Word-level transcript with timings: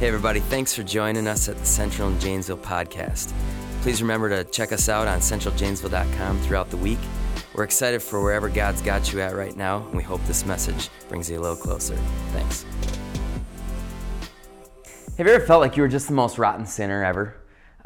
Hey, 0.00 0.08
everybody, 0.08 0.40
thanks 0.40 0.74
for 0.74 0.82
joining 0.82 1.26
us 1.26 1.46
at 1.50 1.58
the 1.58 1.66
Central 1.66 2.08
and 2.08 2.18
Janesville 2.18 2.56
podcast. 2.56 3.34
Please 3.82 4.00
remember 4.00 4.30
to 4.30 4.50
check 4.50 4.72
us 4.72 4.88
out 4.88 5.06
on 5.06 5.18
centraljanesville.com 5.18 6.40
throughout 6.40 6.70
the 6.70 6.78
week. 6.78 6.98
We're 7.54 7.64
excited 7.64 8.02
for 8.02 8.22
wherever 8.22 8.48
God's 8.48 8.80
got 8.80 9.12
you 9.12 9.20
at 9.20 9.36
right 9.36 9.54
now, 9.54 9.84
and 9.88 9.94
we 9.94 10.02
hope 10.02 10.24
this 10.24 10.46
message 10.46 10.88
brings 11.10 11.28
you 11.28 11.38
a 11.38 11.42
little 11.42 11.54
closer. 11.54 11.96
Thanks. 12.32 12.64
Have 15.18 15.26
you 15.26 15.34
ever 15.34 15.44
felt 15.44 15.60
like 15.60 15.76
you 15.76 15.82
were 15.82 15.88
just 15.88 16.08
the 16.08 16.14
most 16.14 16.38
rotten 16.38 16.64
sinner 16.64 17.04
ever? 17.04 17.36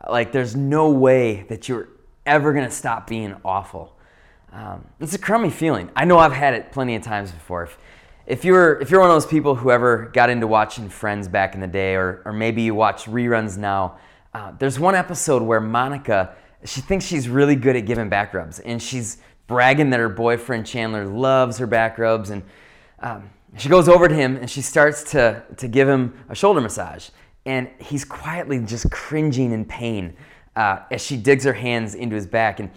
Like 0.09 0.31
there's 0.31 0.55
no 0.55 0.91
way 0.91 1.43
that 1.49 1.69
you're 1.69 1.89
ever 2.25 2.53
gonna 2.53 2.71
stop 2.71 3.09
being 3.09 3.35
awful. 3.45 3.99
Um, 4.53 4.87
it's 5.01 5.15
a 5.15 5.19
crummy 5.19 5.51
feeling. 5.51 5.91
I 5.96 6.05
know 6.05 6.21
I've 6.21 6.31
had 6.31 6.55
it 6.55 6.71
plenty 6.71 6.95
of 6.95 7.03
times 7.03 7.33
before. 7.33 7.65
If, 7.65 7.77
if 8.27 8.45
you're 8.45 8.81
if 8.81 8.91
you're 8.91 9.01
one 9.01 9.11
of 9.11 9.15
those 9.15 9.27
people 9.27 9.55
who 9.55 9.71
ever 9.71 10.11
got 10.13 10.31
into 10.31 10.47
watching 10.47 10.89
Friends 10.89 11.29
back 11.29 11.55
in 11.55 11.61
the 11.61 11.67
day, 11.67 11.95
or 11.95 12.23
or 12.25 12.33
maybe 12.33 12.63
you 12.63 12.75
watch 12.75 13.05
reruns 13.05 13.59
now, 13.59 13.99
uh, 14.32 14.53
there's 14.59 14.79
one 14.79 14.95
episode 14.95 15.43
where 15.43 15.61
Monica 15.61 16.35
she 16.65 16.81
thinks 16.81 17.05
she's 17.05 17.29
really 17.29 17.57
good 17.57 17.77
at 17.77 17.85
giving 17.85 18.09
back 18.09 18.32
rubs, 18.32 18.59
and 18.61 18.82
she's 18.82 19.18
bragging 19.46 19.91
that 19.91 20.01
her 20.01 20.09
boyfriend 20.09 20.67
Chandler 20.67 21.05
loves 21.05 21.59
her 21.59 21.67
back 21.67 21.99
rubs, 21.99 22.31
and 22.31 22.43
um, 23.01 23.29
she 23.59 23.68
goes 23.68 23.89
over 23.89 24.09
to 24.09 24.15
him 24.15 24.37
and 24.37 24.49
she 24.49 24.63
starts 24.63 25.11
to 25.13 25.43
to 25.57 25.68
give 25.68 25.89
him 25.89 26.25
a 26.29 26.35
shoulder 26.35 26.61
massage, 26.61 27.11
and 27.45 27.68
he's 27.79 28.04
quietly 28.04 28.59
just 28.61 28.91
cringing 28.91 29.53
in 29.53 29.65
pain 29.67 30.17
uh, 30.57 30.81
as 30.91 31.04
she 31.04 31.17
digs 31.17 31.45
her 31.45 31.53
hands 31.53 31.95
into 31.95 32.17
his 32.17 32.27
back 32.27 32.61
and 32.61 32.70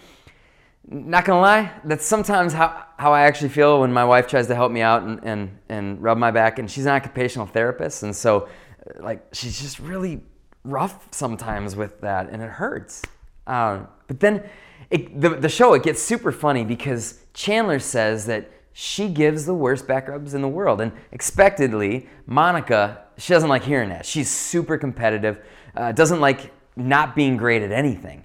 not 0.88 1.26
gonna 1.26 1.42
lie, 1.42 1.72
that's 1.84 2.06
sometimes 2.06 2.54
how, 2.54 2.86
how 2.98 3.14
I 3.14 3.22
actually 3.22 3.50
feel 3.50 3.82
when 3.82 3.92
my 3.92 4.06
wife 4.06 4.28
tries 4.28 4.48
to 4.48 4.56
help 4.56 4.72
me 4.72 4.82
out 4.82 5.04
and, 5.04 5.20
and, 5.24 5.58
and 5.70 6.02
rub 6.02 6.18
my 6.18 6.32
back. 6.32 6.60
And 6.60 6.70
she's 6.70 6.86
an 6.86 6.92
occupational 6.92 7.46
therapist, 7.46 8.04
and 8.04 8.16
so 8.16 8.48
uh, 8.88 9.04
like 9.04 9.26
she's 9.34 9.60
just 9.62 9.80
really 9.80 10.22
rough 10.64 11.08
sometimes 11.12 11.76
with 11.76 12.02
that, 12.02 12.30
and 12.30 12.42
it 12.42 12.50
hurts. 12.50 13.04
Um, 13.46 13.88
but 14.08 14.20
then 14.20 14.44
it, 14.90 15.20
the, 15.20 15.30
the 15.30 15.50
show 15.50 15.74
it 15.74 15.84
gets 15.84 16.02
super 16.02 16.32
funny 16.32 16.64
because 16.64 17.20
Chandler 17.34 17.80
says 17.80 18.26
that 18.28 18.50
she 18.74 19.10
gives 19.10 19.46
the 19.46 19.56
worst 19.56 19.88
back 19.88 20.08
rubs 20.08 20.34
in 20.34 20.42
the 20.42 20.48
world, 20.48 20.82
and 20.82 20.92
expectedly, 21.12 22.08
Monica 22.26 23.04
she 23.18 23.34
doesn't 23.34 23.50
like 23.50 23.64
hearing 23.64 23.90
that. 23.90 24.06
She's 24.06 24.30
super 24.30 24.78
competitive, 24.78 25.42
uh, 25.76 25.92
doesn't 25.92 26.20
like 26.20 26.52
not 26.76 27.16
being 27.16 27.38
great 27.38 27.62
at 27.64 27.72
anything. 27.72 28.24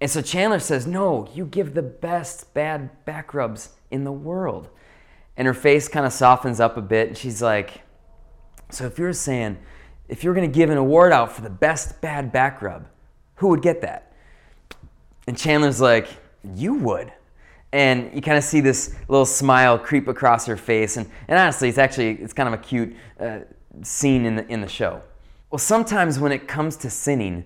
And 0.00 0.10
so 0.10 0.22
Chandler 0.22 0.60
says, 0.60 0.86
No, 0.86 1.28
you 1.34 1.44
give 1.44 1.74
the 1.74 1.82
best 1.82 2.54
bad 2.54 3.04
back 3.04 3.34
rubs 3.34 3.70
in 3.90 4.04
the 4.04 4.12
world. 4.12 4.68
And 5.36 5.46
her 5.46 5.54
face 5.54 5.88
kind 5.88 6.06
of 6.06 6.12
softens 6.12 6.60
up 6.60 6.76
a 6.76 6.82
bit, 6.82 7.08
and 7.08 7.16
she's 7.16 7.42
like, 7.42 7.82
So 8.70 8.86
if 8.86 8.98
you're 8.98 9.12
saying, 9.12 9.58
if 10.08 10.24
you're 10.24 10.34
going 10.34 10.50
to 10.50 10.54
give 10.54 10.70
an 10.70 10.78
award 10.78 11.12
out 11.12 11.32
for 11.32 11.42
the 11.42 11.50
best 11.50 12.00
bad 12.00 12.32
back 12.32 12.62
rub, 12.62 12.86
who 13.36 13.48
would 13.48 13.62
get 13.62 13.82
that? 13.82 14.12
And 15.26 15.36
Chandler's 15.36 15.80
like, 15.80 16.08
You 16.54 16.74
would. 16.74 17.12
And 17.72 18.12
you 18.12 18.20
kind 18.20 18.36
of 18.36 18.42
see 18.42 18.60
this 18.60 18.96
little 19.06 19.26
smile 19.26 19.78
creep 19.78 20.08
across 20.08 20.46
her 20.46 20.56
face. 20.56 20.96
And, 20.96 21.08
and 21.28 21.38
honestly, 21.38 21.68
it's 21.68 21.78
actually, 21.78 22.12
it's 22.20 22.32
kind 22.32 22.48
of 22.48 22.54
a 22.54 22.62
cute 22.62 22.96
uh, 23.20 23.40
scene 23.82 24.24
in 24.24 24.36
the, 24.36 24.48
in 24.48 24.60
the 24.60 24.68
show. 24.68 25.02
Well, 25.50 25.58
sometimes 25.58 26.18
when 26.18 26.32
it 26.32 26.48
comes 26.48 26.76
to 26.78 26.90
sinning, 26.90 27.44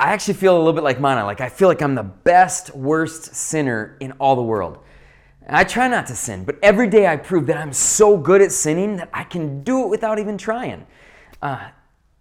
I 0.00 0.14
actually 0.14 0.34
feel 0.34 0.56
a 0.56 0.58
little 0.58 0.72
bit 0.72 0.82
like 0.82 0.98
Monica. 0.98 1.26
Like 1.26 1.42
I 1.42 1.50
feel 1.50 1.68
like 1.68 1.82
I'm 1.82 1.94
the 1.94 2.02
best, 2.02 2.74
worst 2.74 3.34
sinner 3.34 3.98
in 4.00 4.12
all 4.12 4.34
the 4.34 4.42
world. 4.42 4.78
And 5.42 5.54
I 5.54 5.62
try 5.62 5.88
not 5.88 6.06
to 6.06 6.16
sin, 6.16 6.44
but 6.44 6.56
every 6.62 6.88
day 6.88 7.06
I 7.06 7.18
prove 7.18 7.46
that 7.48 7.58
I'm 7.58 7.74
so 7.74 8.16
good 8.16 8.40
at 8.40 8.50
sinning 8.50 8.96
that 8.96 9.10
I 9.12 9.24
can 9.24 9.62
do 9.62 9.82
it 9.82 9.88
without 9.88 10.18
even 10.18 10.38
trying. 10.38 10.86
Uh, 11.42 11.68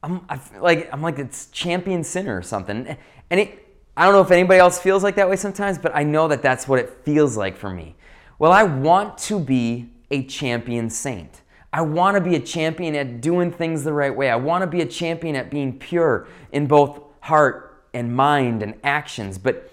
I'm 0.03 0.25
I 0.27 0.41
like 0.59 0.89
I'm 0.91 1.01
like 1.01 1.19
it's 1.19 1.45
champion 1.47 2.03
sinner 2.03 2.37
or 2.37 2.41
something. 2.41 2.97
And 3.29 3.39
it, 3.39 3.65
I 3.95 4.03
don't 4.03 4.13
know 4.13 4.21
if 4.21 4.31
anybody 4.31 4.59
else 4.59 4.77
feels 4.77 5.01
like 5.01 5.15
that 5.15 5.29
way 5.29 5.37
sometimes, 5.37 5.77
but 5.77 5.95
I 5.95 6.03
know 6.03 6.27
that 6.27 6.41
that's 6.41 6.67
what 6.67 6.79
it 6.79 6.89
feels 7.05 7.37
like 7.37 7.55
for 7.55 7.69
me. 7.69 7.95
Well, 8.39 8.51
I 8.51 8.63
want 8.63 9.17
to 9.19 9.39
be 9.39 9.89
a 10.11 10.25
champion 10.25 10.89
saint. 10.89 11.43
I 11.71 11.81
want 11.81 12.15
to 12.15 12.21
be 12.21 12.35
a 12.35 12.41
champion 12.41 12.95
at 12.95 13.21
doing 13.21 13.51
things 13.51 13.85
the 13.85 13.93
right 13.93 14.13
way. 14.13 14.29
I 14.29 14.35
want 14.35 14.63
to 14.63 14.67
be 14.67 14.81
a 14.81 14.85
champion 14.85 15.37
at 15.37 15.49
being 15.49 15.79
pure 15.79 16.27
in 16.51 16.67
both 16.67 16.99
heart 17.21 17.68
and 17.93 18.15
mind 18.15 18.63
and 18.63 18.75
actions, 18.83 19.37
but 19.37 19.71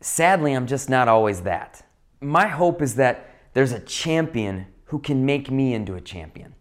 sadly, 0.00 0.52
I'm 0.52 0.66
just 0.66 0.88
not 0.88 1.08
always 1.08 1.42
that. 1.42 1.84
My 2.20 2.46
hope 2.46 2.82
is 2.82 2.96
that 2.96 3.30
there's 3.52 3.72
a 3.72 3.80
champion 3.80 4.66
who 4.86 4.98
can 4.98 5.24
make 5.24 5.50
me 5.50 5.74
into 5.74 5.94
a 5.94 6.00
champion. 6.00 6.54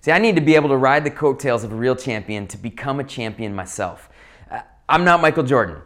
See, 0.00 0.12
I 0.12 0.18
need 0.18 0.34
to 0.36 0.40
be 0.40 0.54
able 0.54 0.70
to 0.70 0.76
ride 0.76 1.04
the 1.04 1.10
coattails 1.10 1.62
of 1.62 1.72
a 1.72 1.76
real 1.76 1.94
champion 1.94 2.46
to 2.48 2.56
become 2.56 3.00
a 3.00 3.04
champion 3.04 3.54
myself. 3.54 4.08
Uh, 4.50 4.60
I'm 4.88 5.04
not 5.04 5.20
Michael 5.20 5.42
Jordan. 5.42 5.82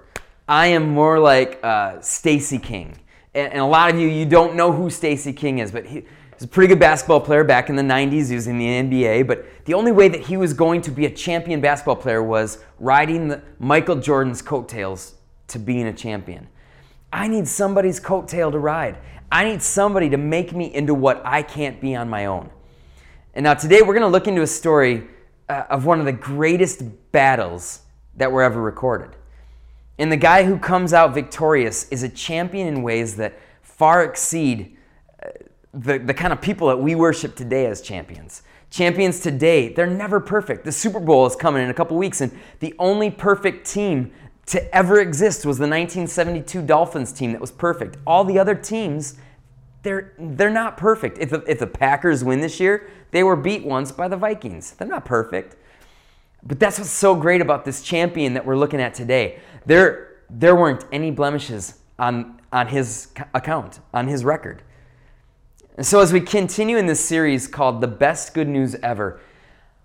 I 0.49 0.69
am 0.69 0.91
more 0.91 1.19
like 1.19 1.59
uh, 1.63 2.01
Stacey 2.01 2.59
King. 2.59 2.97
And, 3.35 3.59
a 3.59 3.65
lot 3.65 3.91
of 3.91 3.99
you, 3.99 4.07
you 4.07 4.25
don't 4.25 4.55
know 4.55 4.71
who 4.71 4.89
Stacey 4.91 5.33
King 5.33 5.59
is, 5.59 5.73
but 5.73 5.87
he, 5.87 6.05
was 6.35 6.45
a 6.45 6.49
pretty 6.49 6.69
good 6.69 6.81
basketball 6.81 7.21
player 7.21 7.45
back 7.45 7.69
in 7.69 7.77
the 7.77 7.83
90s 7.83 8.31
using 8.31 8.59
the 8.59 8.67
NBA, 8.67 9.27
but 9.27 9.47
the 9.65 9.75
only 9.75 9.93
way 9.93 10.09
that 10.09 10.21
he 10.21 10.37
was 10.37 10.53
going 10.53 10.81
to 10.83 10.91
be 10.91 11.07
a 11.07 11.11
champion 11.11 11.61
basketball 11.61 11.97
player 11.97 12.23
was 12.23 12.59
riding 12.79 13.29
the, 13.29 13.43
Michael 13.59 13.97
Jordan's 13.97 14.43
coattails 14.43 15.15
to 15.49 15.59
being 15.59 15.87
a 15.87 15.93
champion. 15.93 16.49
I 17.13 17.29
need 17.29 17.47
somebody's 17.47 18.01
coattail 18.01 18.51
to 18.53 18.59
ride. 18.59 18.99
I 19.31 19.45
need 19.45 19.63
somebody 19.63 20.11
to 20.11 20.17
make 20.17 20.53
me 20.53 20.75
into 20.75 20.95
what 20.95 21.23
I 21.25 21.43
can't 21.43 21.81
be 21.81 21.95
on 21.95 22.09
my 22.09 22.27
own. 22.27 22.51
And 23.35 23.45
now 23.45 23.55
today 23.55 23.83
we're 23.83 23.95
going 23.95 24.03
to 24.03 24.09
look 24.09 24.27
into 24.27 24.43
a 24.43 24.47
story 24.47 25.09
uh, 25.49 25.65
of 25.71 25.87
one 25.87 26.01
of 26.01 26.07
the 26.07 26.13
greatest 26.13 26.83
battles 27.13 27.81
that 28.17 28.31
were 28.31 28.43
ever 28.43 28.61
recorded. 28.61 29.17
And 29.99 30.11
the 30.11 30.17
guy 30.17 30.45
who 30.45 30.59
comes 30.59 30.93
out 30.93 31.15
victorious 31.15 31.89
is 31.91 32.03
a 32.03 32.09
champion 32.09 32.67
in 32.67 32.83
ways 32.83 33.17
that 33.17 33.39
far 33.63 34.05
exceed 34.05 34.74
the, 35.75 35.99
the 35.99 36.15
kind 36.15 36.33
of 36.33 36.41
people 36.41 36.69
that 36.69 36.79
we 36.79 36.95
worship 36.95 37.35
today 37.35 37.67
as 37.67 37.81
champions. 37.81 38.43
Champions 38.71 39.21
today, 39.21 39.73
they're 39.73 39.87
never 39.87 40.21
perfect. 40.21 40.65
The 40.65 40.73
Super 40.73 41.01
Bowl 41.01 41.27
is 41.27 41.37
coming 41.37 41.63
in 41.63 41.71
a 41.71 41.75
couple 41.75 41.97
weeks, 41.97 42.21
and 42.21 42.33
the 42.61 42.75
only 42.79 43.11
perfect 43.11 43.67
team 43.67 44.13
to 44.47 44.75
ever 44.75 45.01
exist 45.01 45.47
was 45.47 45.59
the 45.59 45.63
1972 45.63 46.63
Dolphins 46.63 47.13
team 47.13 47.33
that 47.33 47.41
was 47.41 47.53
perfect. 47.53 47.97
All 48.07 48.25
the 48.25 48.39
other 48.39 48.55
teams, 48.55 49.17
they're, 49.83 50.13
they're 50.19 50.51
not 50.51 50.77
perfect. 50.77 51.19
If 51.19 51.31
the, 51.31 51.43
if 51.51 51.59
the 51.59 51.67
Packers 51.67 52.23
win 52.23 52.41
this 52.41 52.61
year, 52.61 52.89
they 53.11 53.23
were 53.23 53.37
beat 53.37 53.65
once 53.65 53.93
by 53.93 54.09
the 54.09 54.17
Vikings. 54.17 54.73
They're 54.73 54.89
not 54.89 55.05
perfect. 55.05 55.57
But 56.43 56.61
that's 56.61 56.79
what's 56.79 56.91
so 56.91 57.15
great 57.15 57.41
about 57.41 57.65
this 57.65 57.83
champion 57.83 58.35
that 58.35 58.45
we're 58.45 58.57
looking 58.57 58.81
at 58.81 58.95
today. 58.95 59.39
There, 59.65 60.19
there 60.29 60.55
weren't 60.55 60.85
any 60.93 61.11
blemishes 61.11 61.79
on, 61.99 62.41
on 62.53 62.69
his 62.69 63.09
account, 63.33 63.81
on 63.95 64.09
his 64.09 64.25
record. 64.25 64.63
And 65.77 65.85
so, 65.85 65.99
as 65.99 66.13
we 66.13 66.21
continue 66.21 66.77
in 66.77 66.87
this 66.87 67.05
series 67.05 67.49
called 67.49 67.81
The 67.81 67.89
Best 67.89 68.33
Good 68.33 68.47
News 68.47 68.77
Ever, 68.77 69.21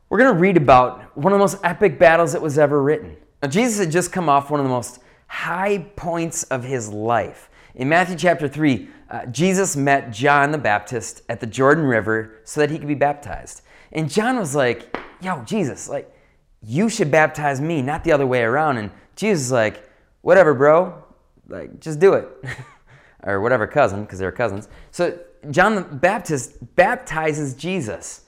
we're 0.08 0.20
going 0.20 0.32
to 0.32 0.40
read 0.40 0.56
about 0.56 1.18
one 1.18 1.34
of 1.34 1.40
the 1.40 1.42
most 1.42 1.58
epic 1.64 1.98
battles 1.98 2.32
that 2.34 2.42
was 2.44 2.60
ever 2.60 2.84
written. 2.84 3.18
Now, 3.42 3.50
Jesus 3.50 3.80
had 3.80 3.92
just 3.92 4.12
come 4.12 4.30
off 4.30 4.52
one 4.52 4.60
of 4.60 4.68
the 4.68 4.72
most 4.72 5.00
high 5.26 5.80
points 5.96 6.44
of 6.44 6.64
his 6.64 6.90
life. 6.90 7.50
In 7.74 7.90
Matthew 7.90 8.18
chapter 8.18 8.48
3, 8.48 8.88
uh, 9.10 9.26
Jesus 9.28 9.76
met 9.76 10.12
John 10.12 10.52
the 10.52 10.60
Baptist 10.60 11.24
at 11.28 11.40
the 11.40 11.48
Jordan 11.48 11.86
River 11.86 12.36
so 12.44 12.62
that 12.62 12.70
he 12.70 12.78
could 12.78 12.88
be 12.88 12.94
baptized. 12.94 13.64
And 13.92 14.08
John 14.08 14.38
was 14.38 14.54
like, 14.54 14.96
Yo, 15.22 15.42
Jesus, 15.44 15.90
like, 15.90 16.16
you 16.62 16.88
should 16.90 17.10
baptize 17.10 17.60
me, 17.60 17.82
not 17.82 18.04
the 18.04 18.12
other 18.12 18.28
way 18.28 18.44
around. 18.44 18.78
And 18.78 18.92
Jesus 19.16 19.46
is 19.46 19.52
like, 19.52 19.90
Whatever, 20.22 20.54
bro. 20.54 21.04
Like, 21.48 21.80
just 21.80 22.00
do 22.00 22.14
it. 22.14 22.28
or 23.24 23.42
whatever 23.42 23.66
cousin, 23.66 24.04
because 24.04 24.20
they're 24.20 24.32
cousins. 24.32 24.70
So 24.92 25.18
John 25.52 25.76
the 25.76 25.82
Baptist 25.82 26.76
baptizes 26.76 27.54
Jesus. 27.54 28.26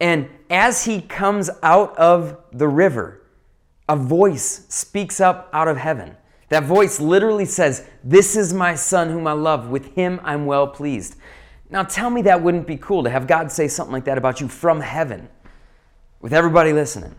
And 0.00 0.28
as 0.50 0.84
he 0.84 1.00
comes 1.00 1.48
out 1.62 1.96
of 1.96 2.36
the 2.52 2.68
river, 2.68 3.22
a 3.88 3.96
voice 3.96 4.66
speaks 4.68 5.20
up 5.20 5.48
out 5.52 5.68
of 5.68 5.76
heaven. 5.76 6.16
That 6.48 6.64
voice 6.64 7.00
literally 7.00 7.44
says, 7.44 7.86
This 8.02 8.36
is 8.36 8.52
my 8.52 8.74
son 8.74 9.10
whom 9.10 9.26
I 9.26 9.32
love. 9.32 9.68
With 9.68 9.94
him 9.94 10.20
I'm 10.24 10.46
well 10.46 10.66
pleased. 10.66 11.16
Now 11.70 11.82
tell 11.82 12.10
me 12.10 12.22
that 12.22 12.42
wouldn't 12.42 12.66
be 12.66 12.76
cool 12.76 13.04
to 13.04 13.10
have 13.10 13.26
God 13.26 13.50
say 13.50 13.68
something 13.68 13.92
like 13.92 14.04
that 14.04 14.18
about 14.18 14.40
you 14.40 14.48
from 14.48 14.80
heaven 14.80 15.28
with 16.20 16.32
everybody 16.32 16.72
listening. 16.72 17.14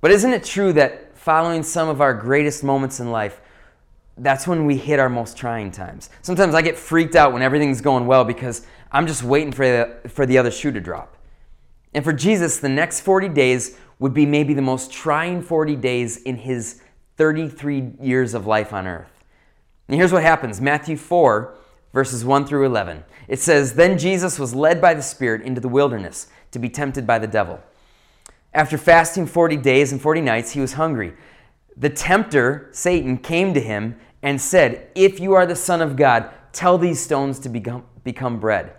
But 0.00 0.10
isn't 0.10 0.32
it 0.32 0.44
true 0.44 0.72
that 0.74 1.16
following 1.16 1.62
some 1.62 1.88
of 1.88 2.00
our 2.00 2.14
greatest 2.14 2.64
moments 2.64 3.00
in 3.00 3.10
life, 3.10 3.40
that's 4.22 4.46
when 4.46 4.66
we 4.66 4.76
hit 4.76 4.98
our 4.98 5.08
most 5.08 5.36
trying 5.36 5.70
times. 5.70 6.10
Sometimes 6.22 6.54
I 6.54 6.62
get 6.62 6.76
freaked 6.76 7.14
out 7.14 7.32
when 7.32 7.42
everything's 7.42 7.80
going 7.80 8.06
well 8.06 8.24
because 8.24 8.66
I'm 8.90 9.06
just 9.06 9.22
waiting 9.22 9.52
for 9.52 9.66
the, 9.66 10.08
for 10.08 10.26
the 10.26 10.38
other 10.38 10.50
shoe 10.50 10.72
to 10.72 10.80
drop. 10.80 11.16
And 11.94 12.04
for 12.04 12.12
Jesus, 12.12 12.58
the 12.58 12.68
next 12.68 13.00
40 13.00 13.28
days 13.28 13.76
would 13.98 14.14
be 14.14 14.26
maybe 14.26 14.54
the 14.54 14.62
most 14.62 14.92
trying 14.92 15.42
40 15.42 15.76
days 15.76 16.22
in 16.22 16.36
his 16.36 16.80
33 17.16 17.92
years 18.00 18.34
of 18.34 18.46
life 18.46 18.72
on 18.72 18.86
earth. 18.86 19.24
And 19.88 19.96
here's 19.96 20.12
what 20.12 20.22
happens 20.22 20.60
Matthew 20.60 20.96
4, 20.96 21.54
verses 21.92 22.24
1 22.24 22.46
through 22.46 22.66
11. 22.66 23.04
It 23.26 23.40
says, 23.40 23.74
Then 23.74 23.98
Jesus 23.98 24.38
was 24.38 24.54
led 24.54 24.80
by 24.80 24.94
the 24.94 25.02
Spirit 25.02 25.42
into 25.42 25.60
the 25.60 25.68
wilderness 25.68 26.28
to 26.52 26.58
be 26.58 26.68
tempted 26.68 27.06
by 27.06 27.18
the 27.18 27.26
devil. 27.26 27.60
After 28.54 28.78
fasting 28.78 29.26
40 29.26 29.56
days 29.56 29.92
and 29.92 30.00
40 30.00 30.20
nights, 30.20 30.52
he 30.52 30.60
was 30.60 30.74
hungry. 30.74 31.14
The 31.76 31.90
tempter, 31.90 32.68
Satan, 32.72 33.18
came 33.18 33.54
to 33.54 33.60
him 33.60 33.96
and 34.22 34.40
said, 34.40 34.88
If 34.94 35.20
you 35.20 35.34
are 35.34 35.46
the 35.46 35.56
Son 35.56 35.80
of 35.80 35.96
God, 35.96 36.30
tell 36.52 36.78
these 36.78 37.00
stones 37.00 37.38
to 37.40 37.48
become, 37.48 37.84
become 38.04 38.40
bread. 38.40 38.72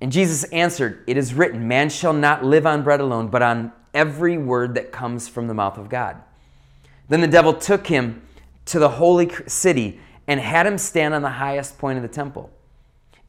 And 0.00 0.12
Jesus 0.12 0.44
answered, 0.44 1.04
It 1.06 1.16
is 1.16 1.34
written, 1.34 1.68
Man 1.68 1.88
shall 1.88 2.12
not 2.12 2.44
live 2.44 2.66
on 2.66 2.82
bread 2.82 3.00
alone, 3.00 3.28
but 3.28 3.42
on 3.42 3.72
every 3.92 4.36
word 4.36 4.74
that 4.74 4.92
comes 4.92 5.28
from 5.28 5.46
the 5.46 5.54
mouth 5.54 5.78
of 5.78 5.88
God. 5.88 6.16
Then 7.08 7.20
the 7.20 7.26
devil 7.26 7.54
took 7.54 7.86
him 7.86 8.22
to 8.66 8.78
the 8.78 8.88
holy 8.88 9.30
city 9.46 10.00
and 10.26 10.40
had 10.40 10.66
him 10.66 10.78
stand 10.78 11.14
on 11.14 11.22
the 11.22 11.28
highest 11.28 11.78
point 11.78 11.96
of 11.96 12.02
the 12.02 12.08
temple. 12.08 12.50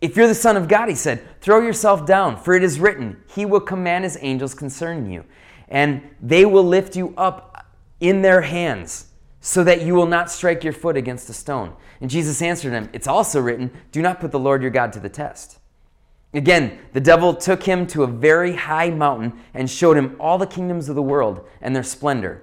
If 0.01 0.15
you're 0.15 0.27
the 0.27 0.35
Son 0.35 0.57
of 0.57 0.67
God, 0.67 0.89
he 0.89 0.95
said, 0.95 1.41
throw 1.41 1.61
yourself 1.61 2.05
down, 2.05 2.37
for 2.37 2.53
it 2.53 2.63
is 2.63 2.79
written, 2.79 3.23
He 3.33 3.45
will 3.45 3.59
command 3.59 4.03
His 4.03 4.17
angels 4.21 4.53
concerning 4.53 5.11
you, 5.11 5.23
and 5.67 6.01
they 6.21 6.45
will 6.45 6.63
lift 6.63 6.95
you 6.95 7.13
up 7.17 7.65
in 7.99 8.21
their 8.21 8.41
hands, 8.41 9.07
so 9.45 9.63
that 9.63 9.83
you 9.83 9.93
will 9.93 10.07
not 10.07 10.31
strike 10.31 10.63
your 10.63 10.73
foot 10.73 10.97
against 10.97 11.29
a 11.29 11.33
stone. 11.33 11.71
And 12.01 12.09
Jesus 12.09 12.41
answered 12.41 12.73
him, 12.73 12.89
It's 12.93 13.05
also 13.05 13.39
written, 13.39 13.69
Do 13.91 14.01
not 14.01 14.19
put 14.19 14.31
the 14.31 14.39
Lord 14.39 14.63
your 14.63 14.71
God 14.71 14.91
to 14.93 14.99
the 14.99 15.07
test. 15.07 15.59
Again, 16.33 16.79
the 16.93 16.99
devil 16.99 17.35
took 17.35 17.61
him 17.61 17.85
to 17.87 18.01
a 18.01 18.07
very 18.07 18.55
high 18.55 18.89
mountain 18.89 19.39
and 19.53 19.69
showed 19.69 19.97
him 19.97 20.15
all 20.19 20.39
the 20.39 20.47
kingdoms 20.47 20.89
of 20.89 20.95
the 20.95 21.03
world 21.03 21.47
and 21.61 21.75
their 21.75 21.83
splendor. 21.83 22.41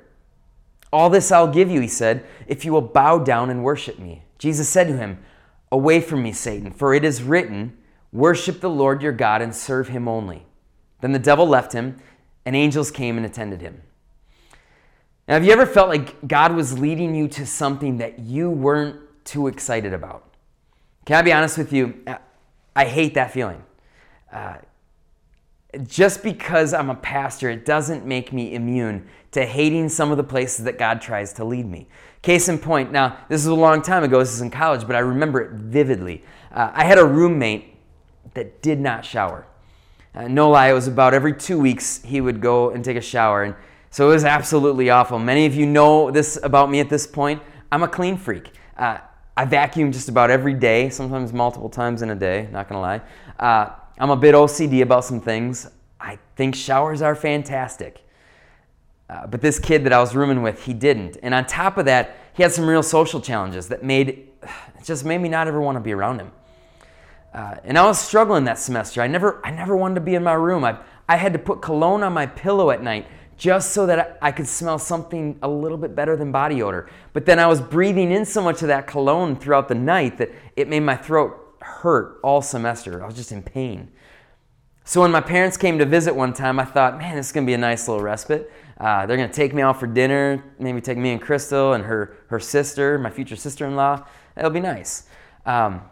All 0.93 1.11
this 1.11 1.33
I'll 1.33 1.51
give 1.51 1.69
you, 1.69 1.81
he 1.81 1.89
said, 1.89 2.25
if 2.47 2.65
you 2.65 2.73
will 2.73 2.81
bow 2.81 3.19
down 3.19 3.51
and 3.51 3.65
worship 3.65 3.99
me. 3.99 4.23
Jesus 4.39 4.69
said 4.69 4.87
to 4.87 4.97
him, 4.97 5.19
Away 5.73 6.01
from 6.01 6.23
me, 6.23 6.31
Satan, 6.31 6.71
for 6.71 6.95
it 6.95 7.05
is 7.05 7.25
written, 7.25 7.77
Worship 8.13 8.61
the 8.61 8.71
Lord 8.71 9.03
your 9.03 9.11
God 9.11 9.43
and 9.43 9.53
serve 9.53 9.89
him 9.89 10.07
only. 10.07 10.47
Then 11.01 11.11
the 11.11 11.19
devil 11.19 11.49
left 11.49 11.73
him, 11.73 11.97
and 12.47 12.55
angels 12.55 12.93
came 12.93 13.17
and 13.17 13.27
attended 13.27 13.61
him. 13.61 13.83
Now, 15.29 15.35
have 15.35 15.45
you 15.45 15.53
ever 15.53 15.67
felt 15.67 15.89
like 15.89 16.27
God 16.27 16.55
was 16.55 16.79
leading 16.79 17.15
you 17.15 17.29
to 17.29 17.47
something 17.47 17.99
that 17.99 18.19
you 18.19 18.51
weren't 18.51 19.01
too 19.25 19.47
excited 19.47 19.93
about? 19.93 20.29
Can 21.05 21.17
I 21.17 21.23
be 21.23 21.33
honest 21.33 21.59
with 21.59 21.73
you? 21.73 22.05
I 22.75 22.85
hate 22.85 23.15
that 23.15 23.33
feeling. 23.33 23.63
Uh, 24.33 24.57
just 25.87 26.23
because 26.23 26.75
I'm 26.75 26.91
a 26.91 26.95
pastor, 26.95 27.51
it 27.51 27.65
doesn't 27.65 28.05
make 28.05 28.33
me 28.33 28.55
immune 28.55 29.09
to 29.31 29.47
hating 29.47 29.89
some 29.89 30.11
of 30.11 30.17
the 30.17 30.25
places 30.25 30.65
that 30.65 30.79
God 30.79 31.01
tries 31.01 31.33
to 31.35 31.45
lead 31.45 31.67
me. 31.67 31.89
Case 32.21 32.49
in 32.49 32.59
point, 32.59 32.93
now, 32.93 33.17
this 33.29 33.41
is 33.41 33.47
a 33.47 33.55
long 33.55 33.81
time 33.81 34.05
ago, 34.05 34.19
this 34.19 34.33
is 34.33 34.43
in 34.43 34.51
college, 34.51 34.87
but 34.87 34.95
I 34.95 35.01
remember 35.01 35.41
it 35.41 35.53
vividly. 35.53 36.25
Uh, 36.53 36.71
I 36.75 36.85
had 36.85 36.99
a 36.99 37.05
roommate 37.05 37.77
that 38.35 38.61
did 38.61 38.81
not 38.81 39.05
shower. 39.05 39.47
Uh, 40.15 40.29
no 40.29 40.51
lie, 40.51 40.69
it 40.69 40.75
was 40.75 40.89
about 40.89 41.15
every 41.15 41.33
two 41.33 41.59
weeks 41.59 42.03
he 42.03 42.21
would 42.21 42.41
go 42.41 42.71
and 42.71 42.85
take 42.85 42.99
a 42.99 43.03
shower. 43.03 43.43
And 43.45 43.55
so 43.93 44.09
it 44.09 44.15
was 44.15 44.25
absolutely 44.25 44.89
awful. 44.89 45.19
Many 45.19 45.45
of 45.45 45.55
you 45.55 45.67
know 45.67 46.11
this 46.11 46.39
about 46.43 46.71
me 46.71 46.81
at 46.81 46.89
this 46.89 47.07
point. 47.07 47.43
I'm 47.71 47.83
a 47.83 47.89
clean 47.89 48.17
freak. 48.17 48.51
Uh, 48.75 48.99
I 49.37 49.45
vacuum 49.45 49.93
just 49.93 50.09
about 50.09 50.31
every 50.31 50.55
day, 50.55 50.89
sometimes 50.89 51.35
multiple 51.35 51.69
times 51.69 52.01
in 52.01 52.09
a 52.09 52.15
day, 52.15 52.49
not 52.51 52.71
gonna 52.71 52.81
lie. 52.81 53.03
Uh, 53.39 53.69
I'm 53.99 54.09
a 54.09 54.17
bit 54.17 54.35
OCD 54.35 54.81
about 54.81 55.05
some 55.05 55.21
things. 55.21 55.69
I 56.01 56.19
think 56.37 56.55
showers 56.55 57.03
are 57.03 57.15
fantastic. 57.15 58.03
Uh, 59.11 59.27
but 59.27 59.43
this 59.43 59.59
kid 59.59 59.85
that 59.85 59.93
I 59.93 60.01
was 60.01 60.17
rooming 60.17 60.41
with, 60.41 60.65
he 60.65 60.73
didn't. 60.73 61.19
And 61.23 61.35
on 61.35 61.45
top 61.45 61.77
of 61.77 61.85
that, 61.85 62.17
he 62.33 62.43
had 62.43 62.51
some 62.51 62.67
real 62.67 62.83
social 62.83 63.21
challenges 63.21 63.69
that 63.69 63.85
made 63.85 64.31
just 64.83 65.05
made 65.05 65.19
me 65.19 65.29
not 65.29 65.49
ever 65.49 65.61
want 65.61 65.77
to 65.77 65.81
be 65.81 65.93
around 65.93 66.19
him. 66.19 66.33
Uh, 67.35 67.57
and 67.65 67.77
I 67.77 67.85
was 67.85 67.99
struggling 67.99 68.45
that 68.45 68.59
semester. 68.59 69.03
I 69.03 69.07
never, 69.07 69.45
I 69.45 69.51
never 69.51 69.77
wanted 69.77 69.97
to 69.97 70.01
be 70.01 70.15
in 70.15 70.25
my 70.25 70.33
room. 70.33 70.65
I, 70.65 70.79
I 71.11 71.17
had 71.17 71.35
to 71.35 71.39
put 71.39 71.61
cologne 71.61 72.03
on 72.03 72.15
my 72.15 72.25
pillow 72.25 72.71
at 72.71 72.83
night 72.83 73.07
just 73.43 73.73
so 73.73 73.87
that 73.87 74.19
I 74.23 74.31
could 74.31 74.47
smell 74.47 74.79
something 74.79 75.37
a 75.43 75.49
little 75.49 75.77
bit 75.77 75.97
better 75.97 76.17
than 76.17 76.31
body 76.31 76.63
odor. 76.63 76.89
But 77.13 77.27
then 77.27 77.41
I 77.41 77.49
was 77.49 77.61
breathing 77.61 78.13
in 78.13 78.25
so 78.25 78.41
much 78.41 78.63
of 78.63 78.69
that 78.69 78.87
cologne 78.87 79.35
throughout 79.35 79.67
the 79.67 79.75
night 79.75 80.17
that 80.19 80.31
it 80.55 80.69
made 80.69 80.85
my 80.85 80.95
throat 80.95 81.57
hurt 81.61 82.21
all 82.23 82.41
semester. 82.41 83.03
I 83.03 83.07
was 83.07 83.17
just 83.17 83.33
in 83.33 83.43
pain. 83.43 83.91
So 84.85 85.01
when 85.01 85.11
my 85.11 85.21
parents 85.21 85.57
came 85.57 85.77
to 85.81 85.85
visit 85.85 86.15
one 86.15 86.33
time, 86.33 86.61
I 86.61 86.65
thought, 86.65 86.97
man, 86.99 87.17
this 87.17 87.27
is 87.27 87.33
to 87.33 87.43
be 87.43 87.55
a 87.55 87.59
nice 87.59 87.89
little 87.89 88.01
respite. 88.01 88.49
Uh, 88.79 89.07
they're 89.07 89.17
to 89.17 89.29
take 89.29 89.53
me 89.53 89.61
out 89.61 89.81
for 89.81 89.89
dinner, 89.89 90.45
maybe 90.61 90.81
take 90.81 90.97
me 90.97 91.11
and 91.11 91.21
Crystal 91.21 91.73
and 91.73 91.83
her, 91.83 92.19
her 92.29 92.39
sister, 92.39 92.97
my 92.97 93.11
future 93.11 93.35
sister 93.35 93.67
in 93.67 93.75
law. 93.75 94.07
It'll 94.37 94.51
be 94.51 94.61
nice. 94.61 95.09
Um, 95.47 95.83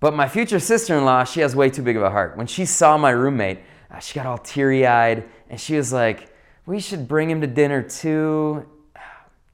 but 0.00 0.12
my 0.12 0.28
future 0.28 0.60
sister 0.60 0.94
in 0.94 1.06
law, 1.06 1.24
she 1.24 1.40
has 1.40 1.56
way 1.56 1.70
too 1.70 1.82
big 1.82 1.96
of 1.96 2.02
a 2.02 2.10
heart. 2.10 2.36
When 2.36 2.46
she 2.46 2.66
saw 2.66 2.98
my 2.98 3.12
roommate, 3.12 3.60
uh, 3.90 3.98
she 3.98 4.14
got 4.14 4.26
all 4.26 4.36
teary 4.36 4.86
eyed 4.86 5.26
and 5.48 5.58
she 5.58 5.74
was 5.78 5.90
like, 5.90 6.35
we 6.66 6.80
should 6.80 7.08
bring 7.08 7.30
him 7.30 7.40
to 7.40 7.46
dinner 7.46 7.82
too. 7.82 8.66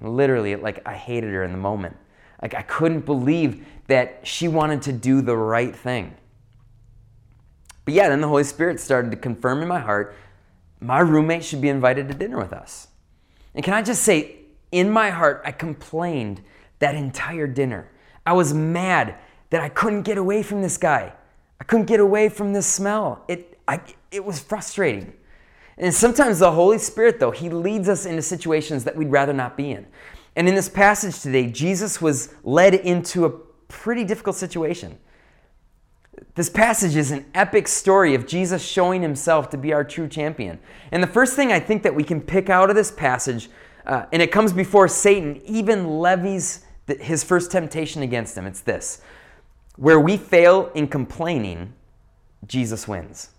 Literally, 0.00 0.56
like 0.56 0.86
I 0.86 0.94
hated 0.94 1.30
her 1.30 1.44
in 1.44 1.52
the 1.52 1.58
moment. 1.58 1.96
Like 2.40 2.54
I 2.54 2.62
couldn't 2.62 3.06
believe 3.06 3.64
that 3.86 4.20
she 4.24 4.48
wanted 4.48 4.82
to 4.82 4.92
do 4.92 5.20
the 5.20 5.36
right 5.36 5.74
thing. 5.74 6.16
But 7.84 7.94
yeah, 7.94 8.08
then 8.08 8.20
the 8.20 8.28
Holy 8.28 8.44
Spirit 8.44 8.80
started 8.80 9.10
to 9.10 9.16
confirm 9.16 9.62
in 9.62 9.68
my 9.68 9.80
heart 9.80 10.16
my 10.82 10.98
roommate 10.98 11.44
should 11.44 11.60
be 11.60 11.68
invited 11.68 12.08
to 12.08 12.14
dinner 12.14 12.38
with 12.38 12.52
us. 12.52 12.88
And 13.54 13.64
can 13.64 13.72
I 13.72 13.82
just 13.82 14.02
say, 14.02 14.36
in 14.72 14.90
my 14.90 15.10
heart, 15.10 15.42
I 15.44 15.52
complained 15.52 16.42
that 16.80 16.94
entire 16.94 17.46
dinner. 17.46 17.88
I 18.26 18.32
was 18.32 18.52
mad 18.52 19.14
that 19.50 19.60
I 19.60 19.68
couldn't 19.68 20.02
get 20.02 20.18
away 20.18 20.42
from 20.42 20.62
this 20.62 20.76
guy. 20.76 21.12
I 21.60 21.64
couldn't 21.64 21.86
get 21.86 22.00
away 22.00 22.28
from 22.28 22.52
this 22.52 22.66
smell. 22.66 23.24
It, 23.28 23.58
I, 23.68 23.80
it 24.10 24.24
was 24.24 24.40
frustrating. 24.40 25.12
And 25.78 25.92
sometimes 25.92 26.38
the 26.38 26.52
Holy 26.52 26.78
Spirit, 26.78 27.18
though, 27.18 27.30
He 27.30 27.48
leads 27.48 27.88
us 27.88 28.06
into 28.06 28.22
situations 28.22 28.84
that 28.84 28.96
we'd 28.96 29.10
rather 29.10 29.32
not 29.32 29.56
be 29.56 29.70
in. 29.70 29.86
And 30.36 30.48
in 30.48 30.54
this 30.54 30.68
passage 30.68 31.20
today, 31.20 31.50
Jesus 31.50 32.00
was 32.00 32.34
led 32.42 32.74
into 32.74 33.24
a 33.24 33.30
pretty 33.68 34.04
difficult 34.04 34.36
situation. 34.36 34.98
This 36.34 36.48
passage 36.48 36.96
is 36.96 37.10
an 37.10 37.26
epic 37.34 37.68
story 37.68 38.14
of 38.14 38.26
Jesus 38.26 38.62
showing 38.62 39.02
himself 39.02 39.50
to 39.50 39.58
be 39.58 39.72
our 39.72 39.84
true 39.84 40.08
champion. 40.08 40.58
And 40.90 41.02
the 41.02 41.08
first 41.08 41.36
thing 41.36 41.52
I 41.52 41.60
think 41.60 41.82
that 41.82 41.94
we 41.94 42.04
can 42.04 42.20
pick 42.20 42.48
out 42.48 42.70
of 42.70 42.76
this 42.76 42.90
passage, 42.90 43.50
uh, 43.86 44.06
and 44.12 44.22
it 44.22 44.32
comes 44.32 44.52
before 44.52 44.88
Satan 44.88 45.42
even 45.44 45.98
levies 45.98 46.64
the, 46.86 46.94
his 46.94 47.22
first 47.22 47.50
temptation 47.50 48.02
against 48.02 48.36
him, 48.36 48.46
it's 48.46 48.60
this 48.60 49.02
where 49.76 49.98
we 49.98 50.18
fail 50.18 50.70
in 50.74 50.86
complaining, 50.86 51.72
Jesus 52.46 52.86
wins. 52.86 53.30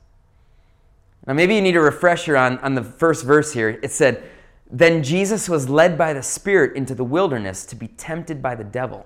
Now, 1.25 1.33
maybe 1.33 1.55
you 1.55 1.61
need 1.61 1.75
a 1.75 1.81
refresher 1.81 2.35
on, 2.35 2.57
on 2.59 2.75
the 2.75 2.83
first 2.83 3.25
verse 3.25 3.53
here. 3.53 3.79
It 3.81 3.91
said, 3.91 4.23
Then 4.69 5.03
Jesus 5.03 5.47
was 5.47 5.69
led 5.69 5.97
by 5.97 6.13
the 6.13 6.23
Spirit 6.23 6.75
into 6.75 6.93
the 6.93 7.03
wilderness 7.03 7.65
to 7.67 7.75
be 7.75 7.87
tempted 7.87 8.41
by 8.41 8.55
the 8.55 8.63
devil. 8.63 9.05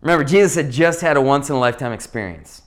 Remember, 0.00 0.24
Jesus 0.24 0.54
had 0.54 0.70
just 0.70 1.00
had 1.00 1.16
a 1.16 1.20
once 1.20 1.50
in 1.50 1.56
a 1.56 1.58
lifetime 1.58 1.92
experience. 1.92 2.62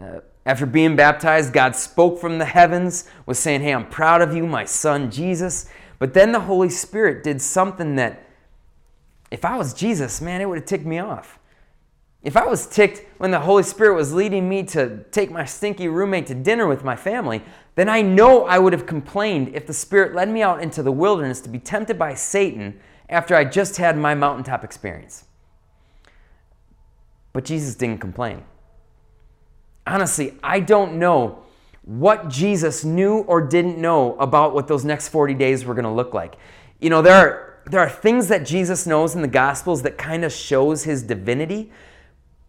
Uh, 0.00 0.20
after 0.46 0.66
being 0.66 0.96
baptized, 0.96 1.52
God 1.52 1.76
spoke 1.76 2.18
from 2.18 2.38
the 2.38 2.44
heavens, 2.44 3.04
was 3.26 3.38
saying, 3.38 3.60
Hey, 3.60 3.74
I'm 3.74 3.88
proud 3.88 4.22
of 4.22 4.34
you, 4.34 4.46
my 4.46 4.64
son 4.64 5.10
Jesus. 5.10 5.68
But 5.98 6.14
then 6.14 6.32
the 6.32 6.40
Holy 6.40 6.70
Spirit 6.70 7.24
did 7.24 7.42
something 7.42 7.96
that, 7.96 8.24
if 9.30 9.44
I 9.44 9.56
was 9.58 9.74
Jesus, 9.74 10.20
man, 10.20 10.40
it 10.40 10.48
would 10.48 10.58
have 10.58 10.64
ticked 10.64 10.86
me 10.86 10.98
off. 10.98 11.39
If 12.22 12.36
I 12.36 12.46
was 12.46 12.66
ticked 12.66 13.06
when 13.18 13.30
the 13.30 13.40
Holy 13.40 13.62
Spirit 13.62 13.94
was 13.94 14.12
leading 14.12 14.48
me 14.48 14.62
to 14.64 15.04
take 15.10 15.30
my 15.30 15.46
stinky 15.46 15.88
roommate 15.88 16.26
to 16.26 16.34
dinner 16.34 16.66
with 16.66 16.84
my 16.84 16.94
family, 16.94 17.42
then 17.76 17.88
I 17.88 18.02
know 18.02 18.44
I 18.44 18.58
would 18.58 18.74
have 18.74 18.84
complained 18.84 19.52
if 19.54 19.66
the 19.66 19.72
Spirit 19.72 20.14
led 20.14 20.28
me 20.28 20.42
out 20.42 20.62
into 20.62 20.82
the 20.82 20.92
wilderness 20.92 21.40
to 21.42 21.48
be 21.48 21.58
tempted 21.58 21.98
by 21.98 22.14
Satan 22.14 22.78
after 23.08 23.34
I 23.34 23.44
just 23.44 23.78
had 23.78 23.96
my 23.96 24.14
mountaintop 24.14 24.64
experience. 24.64 25.24
But 27.32 27.44
Jesus 27.44 27.74
didn't 27.74 27.98
complain. 28.00 28.44
Honestly, 29.86 30.34
I 30.42 30.60
don't 30.60 30.98
know 30.98 31.42
what 31.82 32.28
Jesus 32.28 32.84
knew 32.84 33.20
or 33.20 33.40
didn't 33.40 33.78
know 33.78 34.14
about 34.18 34.52
what 34.52 34.68
those 34.68 34.84
next 34.84 35.08
40 35.08 35.34
days 35.34 35.64
were 35.64 35.74
going 35.74 35.84
to 35.84 35.90
look 35.90 36.12
like. 36.12 36.36
You 36.80 36.90
know, 36.90 37.00
there 37.00 37.14
are, 37.14 37.62
there 37.66 37.80
are 37.80 37.88
things 37.88 38.28
that 38.28 38.44
Jesus 38.44 38.86
knows 38.86 39.14
in 39.14 39.22
the 39.22 39.28
Gospels 39.28 39.82
that 39.82 39.96
kind 39.96 40.24
of 40.24 40.32
shows 40.32 40.84
his 40.84 41.02
divinity. 41.02 41.72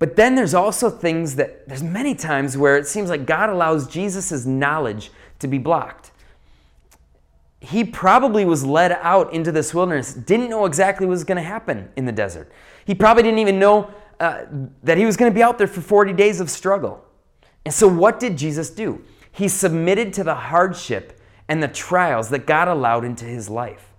But 0.02 0.16
then 0.16 0.34
there's 0.34 0.56
also 0.56 0.90
things 0.90 1.36
that, 1.36 1.70
there's 1.70 1.84
many 1.84 2.16
times 2.16 2.58
where 2.58 2.76
it 2.76 2.88
seems 2.88 3.08
like 3.08 3.28
God 3.28 3.52
allows 3.52 3.86
Jesus' 3.86 4.48
knowledge 4.48 5.12
to 5.38 5.48
be 5.48 5.60
blocked. 5.60 6.10
He 7.60 7.84
probably 7.84 8.44
was 8.44 8.66
led 8.66 8.94
out 8.94 9.32
into 9.32 9.52
this 9.52 9.76
wilderness, 9.76 10.16
didn't 10.16 10.50
know 10.50 10.66
exactly 10.66 11.06
what 11.06 11.12
was 11.12 11.24
going 11.24 11.36
to 11.36 11.44
happen 11.44 11.88
in 11.96 12.06
the 12.06 12.12
desert. 12.12 12.52
He 12.84 12.96
probably 12.96 13.22
didn't 13.22 13.38
even 13.38 13.60
know 13.60 13.94
uh, 14.20 14.46
that 14.82 14.98
he 14.98 15.06
was 15.06 15.18
going 15.18 15.32
to 15.32 15.36
be 15.36 15.44
out 15.44 15.60
there 15.60 15.68
for 15.68 15.82
40 15.82 16.14
days 16.14 16.40
of 16.40 16.50
struggle. 16.50 17.06
And 17.64 17.72
so, 17.72 17.88
what 17.88 18.20
did 18.20 18.40
Jesus 18.40 18.72
do? 18.72 19.04
He 19.32 19.48
submitted 19.48 20.14
to 20.14 20.24
the 20.24 20.34
hardship 20.34 21.22
and 21.48 21.62
the 21.62 21.68
trials 21.68 22.30
that 22.30 22.48
God 22.48 22.68
allowed 22.68 23.06
into 23.06 23.26
his 23.26 23.52
life. 23.52 23.94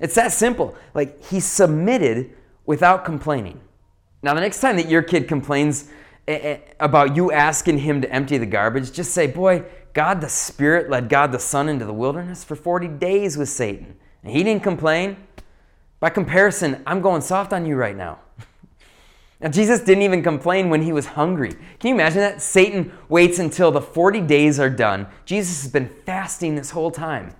It's 0.00 0.14
that 0.14 0.32
simple. 0.32 0.74
Like, 0.94 1.22
he 1.26 1.40
submitted 1.40 2.34
without 2.64 3.04
complaining. 3.04 3.60
Now, 4.22 4.34
the 4.34 4.40
next 4.40 4.60
time 4.60 4.76
that 4.76 4.88
your 4.88 5.02
kid 5.02 5.28
complains 5.28 5.88
eh, 6.28 6.34
eh, 6.34 6.58
about 6.78 7.16
you 7.16 7.32
asking 7.32 7.78
him 7.78 8.02
to 8.02 8.12
empty 8.12 8.38
the 8.38 8.46
garbage, 8.46 8.92
just 8.92 9.12
say, 9.12 9.26
Boy, 9.26 9.64
God 9.92 10.20
the 10.20 10.28
Spirit 10.28 10.90
led 10.90 11.08
God 11.08 11.32
the 11.32 11.38
Son 11.38 11.68
into 11.68 11.84
the 11.84 11.92
wilderness 11.92 12.44
for 12.44 12.54
40 12.54 12.88
days 12.88 13.36
with 13.36 13.48
Satan. 13.48 13.96
And 14.22 14.32
he 14.32 14.42
didn't 14.42 14.62
complain. 14.62 15.16
By 15.98 16.10
comparison, 16.10 16.82
I'm 16.86 17.00
going 17.00 17.22
soft 17.22 17.52
on 17.52 17.66
you 17.66 17.76
right 17.76 17.96
now. 17.96 18.18
Now, 19.42 19.48
Jesus 19.48 19.80
didn't 19.80 20.02
even 20.02 20.22
complain 20.22 20.68
when 20.68 20.82
he 20.82 20.92
was 20.92 21.06
hungry. 21.06 21.48
Can 21.78 21.88
you 21.88 21.94
imagine 21.94 22.18
that? 22.18 22.42
Satan 22.42 22.92
waits 23.08 23.38
until 23.38 23.70
the 23.70 23.80
40 23.80 24.20
days 24.20 24.60
are 24.60 24.68
done. 24.68 25.06
Jesus 25.24 25.62
has 25.62 25.72
been 25.72 25.88
fasting 26.04 26.56
this 26.56 26.72
whole 26.72 26.90
time. 26.90 27.34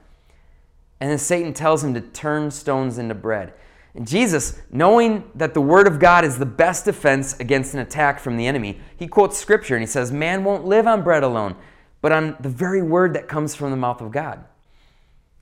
And 0.98 1.10
then 1.10 1.18
Satan 1.18 1.52
tells 1.52 1.84
him 1.84 1.92
to 1.92 2.00
turn 2.00 2.50
stones 2.50 2.96
into 2.96 3.14
bread. 3.14 3.52
And 3.94 4.06
Jesus, 4.06 4.60
knowing 4.70 5.24
that 5.34 5.54
the 5.54 5.60
Word 5.60 5.86
of 5.86 5.98
God 5.98 6.24
is 6.24 6.38
the 6.38 6.46
best 6.46 6.84
defense 6.84 7.38
against 7.40 7.74
an 7.74 7.80
attack 7.80 8.20
from 8.20 8.36
the 8.36 8.46
enemy, 8.46 8.80
he 8.96 9.08
quotes 9.08 9.36
Scripture 9.36 9.74
and 9.74 9.82
he 9.82 9.86
says, 9.86 10.12
Man 10.12 10.44
won't 10.44 10.64
live 10.64 10.86
on 10.86 11.02
bread 11.02 11.22
alone, 11.24 11.56
but 12.00 12.12
on 12.12 12.36
the 12.40 12.48
very 12.48 12.82
word 12.82 13.14
that 13.14 13.26
comes 13.26 13.54
from 13.54 13.70
the 13.70 13.76
mouth 13.76 14.00
of 14.00 14.12
God. 14.12 14.44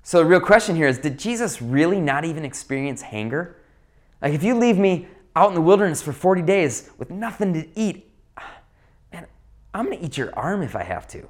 So 0.03 0.19
the 0.19 0.25
real 0.25 0.41
question 0.41 0.75
here 0.75 0.89
is 0.89 0.99
Did 0.99 1.19
Jesus 1.19 1.61
really 1.61 2.01
not 2.01 2.25
even 2.25 2.45
experience 2.45 3.03
hunger? 3.03 3.57
Like, 4.23 4.33
if 4.33 4.43
you 4.43 4.55
leave 4.55 4.79
me 4.79 5.07
out 5.37 5.51
in 5.51 5.55
the 5.55 5.61
wilderness 5.61 6.01
for 6.01 6.13
40 6.13 6.43
days 6.43 6.91
with 6.99 7.11
nothing 7.11 7.53
to 7.53 7.69
eat, 7.79 8.11
man, 9.13 9.27
I'm 9.75 9.85
going 9.85 9.99
to 9.99 10.05
eat 10.05 10.17
your 10.17 10.35
arm 10.37 10.63
if 10.63 10.75
I 10.75 10.83
have 10.83 11.07
to. 11.09 11.29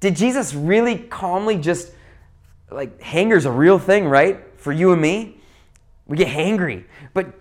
Did 0.00 0.16
Jesus 0.16 0.52
really 0.52 0.98
calmly 0.98 1.56
just, 1.56 1.92
like, 2.70 3.00
hanger's 3.00 3.46
a 3.46 3.50
real 3.50 3.78
thing, 3.78 4.06
right? 4.06 4.42
For 4.56 4.72
you 4.72 4.92
and 4.92 5.00
me? 5.00 5.40
We 6.06 6.16
get 6.16 6.28
hangry. 6.28 6.84
But 7.12 7.34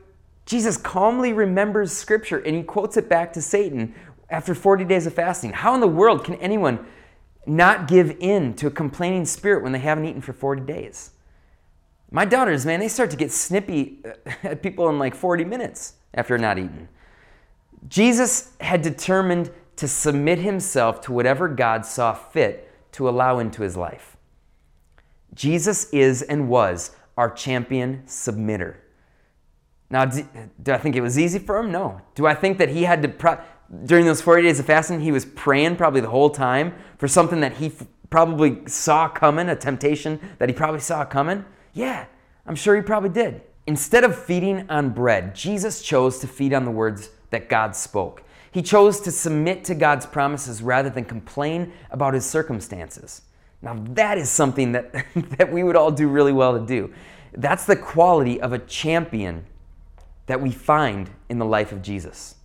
Jesus 0.45 0.77
calmly 0.77 1.33
remembers 1.33 1.91
scripture 1.91 2.39
and 2.39 2.55
he 2.55 2.63
quotes 2.63 2.97
it 2.97 3.09
back 3.09 3.33
to 3.33 3.41
Satan 3.41 3.93
after 4.29 4.55
40 4.55 4.85
days 4.85 5.05
of 5.05 5.13
fasting. 5.13 5.51
How 5.51 5.73
in 5.75 5.81
the 5.81 5.87
world 5.87 6.23
can 6.23 6.35
anyone 6.35 6.85
not 7.45 7.87
give 7.87 8.17
in 8.19 8.53
to 8.55 8.67
a 8.67 8.71
complaining 8.71 9.25
spirit 9.25 9.63
when 9.63 9.71
they 9.71 9.79
haven't 9.79 10.05
eaten 10.05 10.21
for 10.21 10.33
40 10.33 10.63
days? 10.63 11.11
My 12.11 12.25
daughters, 12.25 12.65
man, 12.65 12.79
they 12.79 12.87
start 12.87 13.09
to 13.11 13.17
get 13.17 13.31
snippy 13.31 13.99
uh, 14.05 14.31
at 14.43 14.61
people 14.61 14.87
in 14.89 14.99
like 14.99 15.15
40 15.15 15.45
minutes 15.45 15.95
after 16.13 16.37
not 16.37 16.57
eating. 16.57 16.87
Jesus 17.87 18.53
had 18.61 18.81
determined 18.81 19.51
to 19.75 19.87
submit 19.87 20.39
himself 20.39 21.01
to 21.01 21.11
whatever 21.11 21.47
God 21.47 21.85
saw 21.85 22.13
fit 22.13 22.69
to 22.93 23.09
allow 23.09 23.39
into 23.39 23.63
his 23.63 23.75
life. 23.75 24.15
Jesus 25.33 25.89
is 25.91 26.21
and 26.21 26.47
was 26.47 26.91
our 27.17 27.29
champion 27.29 28.03
submitter. 28.05 28.75
Now, 29.89 30.05
do, 30.05 30.25
I 30.67 30.77
think 30.77 30.95
it 30.95 31.01
was 31.01 31.19
easy 31.19 31.39
for 31.39 31.57
him? 31.59 31.71
No. 31.71 32.01
Do 32.15 32.25
I 32.25 32.33
think 32.33 32.57
that 32.57 32.69
he 32.69 32.83
had 32.83 33.03
to, 33.03 33.09
pro- 33.09 33.39
during 33.85 34.05
those 34.05 34.21
40 34.21 34.41
days 34.41 34.59
of 34.59 34.65
fasting, 34.65 35.01
he 35.01 35.11
was 35.11 35.25
praying 35.25 35.75
probably 35.75 36.01
the 36.01 36.09
whole 36.09 36.29
time 36.31 36.73
for 36.97 37.07
something 37.07 37.41
that 37.41 37.53
he 37.53 37.67
f- 37.67 37.85
probably 38.09 38.65
saw 38.67 39.07
coming, 39.07 39.49
a 39.49 39.55
temptation 39.55 40.19
that 40.39 40.49
he 40.49 40.55
probably 40.55 40.79
saw 40.79 41.05
coming? 41.05 41.45
Yeah, 41.73 42.05
I'm 42.47 42.55
sure 42.55 42.75
he 42.75 42.81
probably 42.81 43.09
did. 43.09 43.41
Instead 43.67 44.03
of 44.03 44.17
feeding 44.17 44.69
on 44.69 44.89
bread, 44.89 45.35
Jesus 45.35 45.81
chose 45.81 46.19
to 46.19 46.27
feed 46.27 46.53
on 46.53 46.65
the 46.65 46.71
words 46.71 47.11
that 47.29 47.47
God 47.47 47.75
spoke. 47.75 48.23
He 48.51 48.61
chose 48.61 48.99
to 49.01 49.11
submit 49.11 49.63
to 49.65 49.75
God's 49.75 50.05
promises 50.05 50.61
rather 50.61 50.89
than 50.89 51.05
complain 51.05 51.73
about 51.91 52.13
his 52.13 52.25
circumstances. 52.25 53.21
Now, 53.63 53.81
that 53.91 54.17
is 54.17 54.29
something 54.29 54.73
that, 54.73 54.93
that 55.37 55.51
we 55.51 55.63
would 55.63 55.77
all 55.77 55.89
do 55.89 56.09
really 56.09 56.33
well 56.33 56.59
to 56.59 56.63
do. 56.63 56.93
That's 57.31 57.65
the 57.65 57.77
quality 57.77 58.39
of 58.39 58.51
a 58.53 58.59
champion 58.59 59.45
that 60.27 60.41
we 60.41 60.51
find 60.51 61.09
in 61.29 61.39
the 61.39 61.45
life 61.45 61.71
of 61.71 61.81
Jesus. 61.81 62.35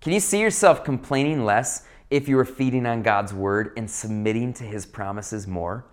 Can 0.00 0.12
you 0.12 0.20
see 0.20 0.40
yourself 0.40 0.84
complaining 0.84 1.44
less 1.44 1.86
if 2.10 2.28
you 2.28 2.36
were 2.36 2.46
feeding 2.46 2.86
on 2.86 3.02
God's 3.02 3.34
word 3.34 3.72
and 3.76 3.90
submitting 3.90 4.54
to 4.54 4.64
his 4.64 4.86
promises 4.86 5.46
more? 5.46 5.84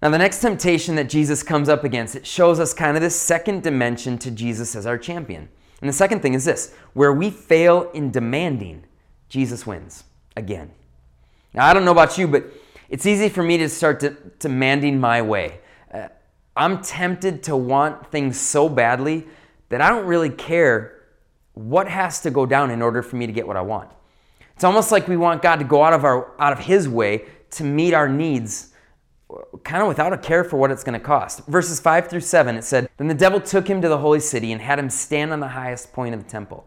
Now, 0.00 0.10
the 0.10 0.18
next 0.18 0.40
temptation 0.40 0.94
that 0.94 1.10
Jesus 1.10 1.42
comes 1.42 1.68
up 1.68 1.82
against, 1.82 2.14
it 2.14 2.26
shows 2.26 2.60
us 2.60 2.72
kind 2.72 2.96
of 2.96 3.02
this 3.02 3.16
second 3.16 3.62
dimension 3.62 4.16
to 4.18 4.30
Jesus 4.30 4.76
as 4.76 4.86
our 4.86 4.96
champion. 4.96 5.48
And 5.80 5.88
the 5.88 5.94
second 5.94 6.20
thing 6.20 6.34
is 6.34 6.44
this 6.44 6.72
where 6.94 7.12
we 7.12 7.30
fail 7.30 7.90
in 7.92 8.10
demanding, 8.12 8.84
Jesus 9.28 9.66
wins 9.66 10.04
again. 10.36 10.70
Now, 11.52 11.66
I 11.66 11.74
don't 11.74 11.84
know 11.84 11.90
about 11.90 12.16
you, 12.16 12.28
but 12.28 12.44
it's 12.90 13.06
easy 13.06 13.28
for 13.28 13.42
me 13.42 13.56
to 13.58 13.68
start 13.68 14.38
demanding 14.40 14.98
my 14.98 15.22
way. 15.22 15.60
Uh, 15.94 16.08
I'm 16.56 16.82
tempted 16.82 17.44
to 17.44 17.56
want 17.56 18.10
things 18.10 18.38
so 18.38 18.68
badly 18.68 19.26
that 19.68 19.80
I 19.80 19.88
don't 19.88 20.06
really 20.06 20.28
care 20.28 20.96
what 21.54 21.88
has 21.88 22.20
to 22.22 22.30
go 22.30 22.44
down 22.46 22.70
in 22.70 22.82
order 22.82 23.02
for 23.02 23.14
me 23.16 23.26
to 23.26 23.32
get 23.32 23.46
what 23.46 23.56
I 23.56 23.60
want. 23.60 23.90
It's 24.54 24.64
almost 24.64 24.90
like 24.90 25.06
we 25.06 25.16
want 25.16 25.40
God 25.40 25.56
to 25.56 25.64
go 25.64 25.84
out 25.84 25.92
of 25.92 26.04
our 26.04 26.34
out 26.40 26.52
of 26.52 26.58
his 26.58 26.88
way 26.88 27.24
to 27.52 27.64
meet 27.64 27.94
our 27.94 28.08
needs 28.08 28.74
kind 29.62 29.80
of 29.80 29.86
without 29.86 30.12
a 30.12 30.18
care 30.18 30.42
for 30.42 30.56
what 30.56 30.72
it's 30.72 30.82
going 30.82 30.98
to 30.98 31.04
cost. 31.04 31.46
Verses 31.46 31.78
5 31.78 32.08
through 32.08 32.20
7 32.20 32.56
it 32.56 32.64
said, 32.64 32.90
"Then 32.96 33.06
the 33.06 33.14
devil 33.14 33.40
took 33.40 33.68
him 33.68 33.80
to 33.80 33.88
the 33.88 33.98
holy 33.98 34.20
city 34.20 34.50
and 34.50 34.60
had 34.60 34.78
him 34.78 34.90
stand 34.90 35.32
on 35.32 35.38
the 35.38 35.48
highest 35.48 35.92
point 35.92 36.14
of 36.14 36.24
the 36.24 36.28
temple. 36.28 36.66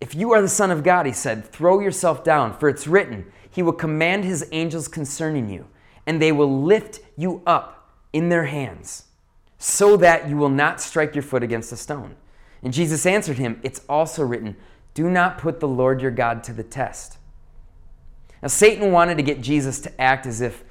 If 0.00 0.14
you 0.14 0.32
are 0.32 0.42
the 0.42 0.48
son 0.48 0.70
of 0.70 0.84
God, 0.84 1.06
he 1.06 1.12
said, 1.12 1.44
throw 1.44 1.80
yourself 1.80 2.22
down, 2.22 2.56
for 2.58 2.68
it's 2.68 2.86
written, 2.86 3.30
he 3.50 3.62
will 3.62 3.72
command 3.72 4.24
his 4.24 4.46
angels 4.52 4.88
concerning 4.88 5.48
you, 5.48 5.66
and 6.06 6.20
they 6.20 6.32
will 6.32 6.62
lift 6.62 7.00
you 7.16 7.42
up 7.46 7.94
in 8.12 8.28
their 8.28 8.44
hands, 8.44 9.04
so 9.58 9.96
that 9.96 10.28
you 10.28 10.36
will 10.36 10.50
not 10.50 10.80
strike 10.80 11.14
your 11.14 11.22
foot 11.22 11.42
against 11.42 11.72
a 11.72 11.76
stone." 11.76 12.16
And 12.62 12.72
Jesus 12.72 13.06
answered 13.06 13.38
him, 13.38 13.60
It's 13.62 13.80
also 13.88 14.24
written, 14.24 14.56
Do 14.94 15.08
not 15.08 15.38
put 15.38 15.60
the 15.60 15.68
Lord 15.68 16.00
your 16.00 16.10
God 16.10 16.42
to 16.44 16.52
the 16.52 16.62
test. 16.62 17.18
Now, 18.42 18.48
Satan 18.48 18.92
wanted 18.92 19.16
to 19.16 19.22
get 19.22 19.40
Jesus 19.40 19.80
to 19.80 20.00
act 20.00 20.26
as 20.26 20.40
if 20.40 20.64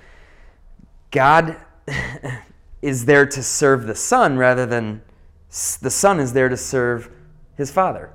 God 1.11 1.57
is 2.81 3.05
there 3.05 3.25
to 3.25 3.41
serve 3.41 3.87
the 3.87 3.95
Son 3.95 4.37
rather 4.37 4.65
than 4.65 5.01
the 5.81 5.89
Son 5.89 6.19
is 6.19 6.33
there 6.33 6.49
to 6.49 6.57
serve 6.57 7.09
his 7.55 7.71
Father. 7.71 8.11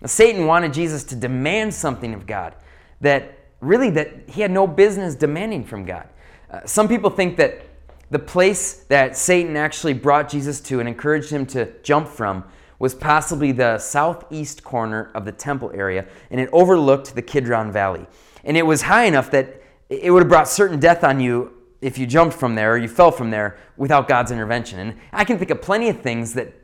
Now, 0.00 0.06
Satan 0.06 0.46
wanted 0.46 0.72
Jesus 0.72 1.04
to 1.04 1.16
demand 1.16 1.74
something 1.74 2.14
of 2.14 2.26
God 2.26 2.54
that 3.00 3.38
really 3.60 3.90
that 3.90 4.28
he 4.28 4.40
had 4.40 4.50
no 4.50 4.66
business 4.66 5.14
demanding 5.14 5.64
from 5.64 5.84
God. 5.84 6.08
Uh, 6.50 6.60
some 6.64 6.88
people 6.88 7.10
think 7.10 7.36
that 7.36 7.62
the 8.10 8.18
place 8.18 8.84
that 8.88 9.16
Satan 9.16 9.56
actually 9.56 9.92
brought 9.92 10.28
Jesus 10.28 10.60
to 10.62 10.80
and 10.80 10.88
encouraged 10.88 11.30
him 11.30 11.46
to 11.46 11.72
jump 11.82 12.08
from 12.08 12.44
was 12.78 12.94
possibly 12.94 13.52
the 13.52 13.78
southeast 13.78 14.64
corner 14.64 15.10
of 15.14 15.24
the 15.24 15.32
temple 15.32 15.70
area, 15.74 16.06
and 16.30 16.40
it 16.40 16.48
overlooked 16.52 17.14
the 17.14 17.22
Kidron 17.22 17.70
Valley. 17.70 18.06
And 18.42 18.56
it 18.56 18.64
was 18.64 18.82
high 18.82 19.04
enough 19.04 19.30
that 19.32 19.62
it 19.90 20.10
would 20.10 20.22
have 20.22 20.28
brought 20.28 20.48
certain 20.48 20.80
death 20.80 21.04
on 21.04 21.20
you 21.20 21.52
if 21.82 21.98
you 21.98 22.06
jumped 22.06 22.34
from 22.34 22.54
there 22.54 22.72
or 22.72 22.78
you 22.78 22.88
fell 22.88 23.10
from 23.10 23.30
there 23.30 23.58
without 23.76 24.08
God's 24.08 24.32
intervention. 24.32 24.78
And 24.78 24.98
I 25.12 25.24
can 25.24 25.38
think 25.38 25.50
of 25.50 25.60
plenty 25.60 25.88
of 25.88 26.00
things 26.00 26.32
that 26.34 26.54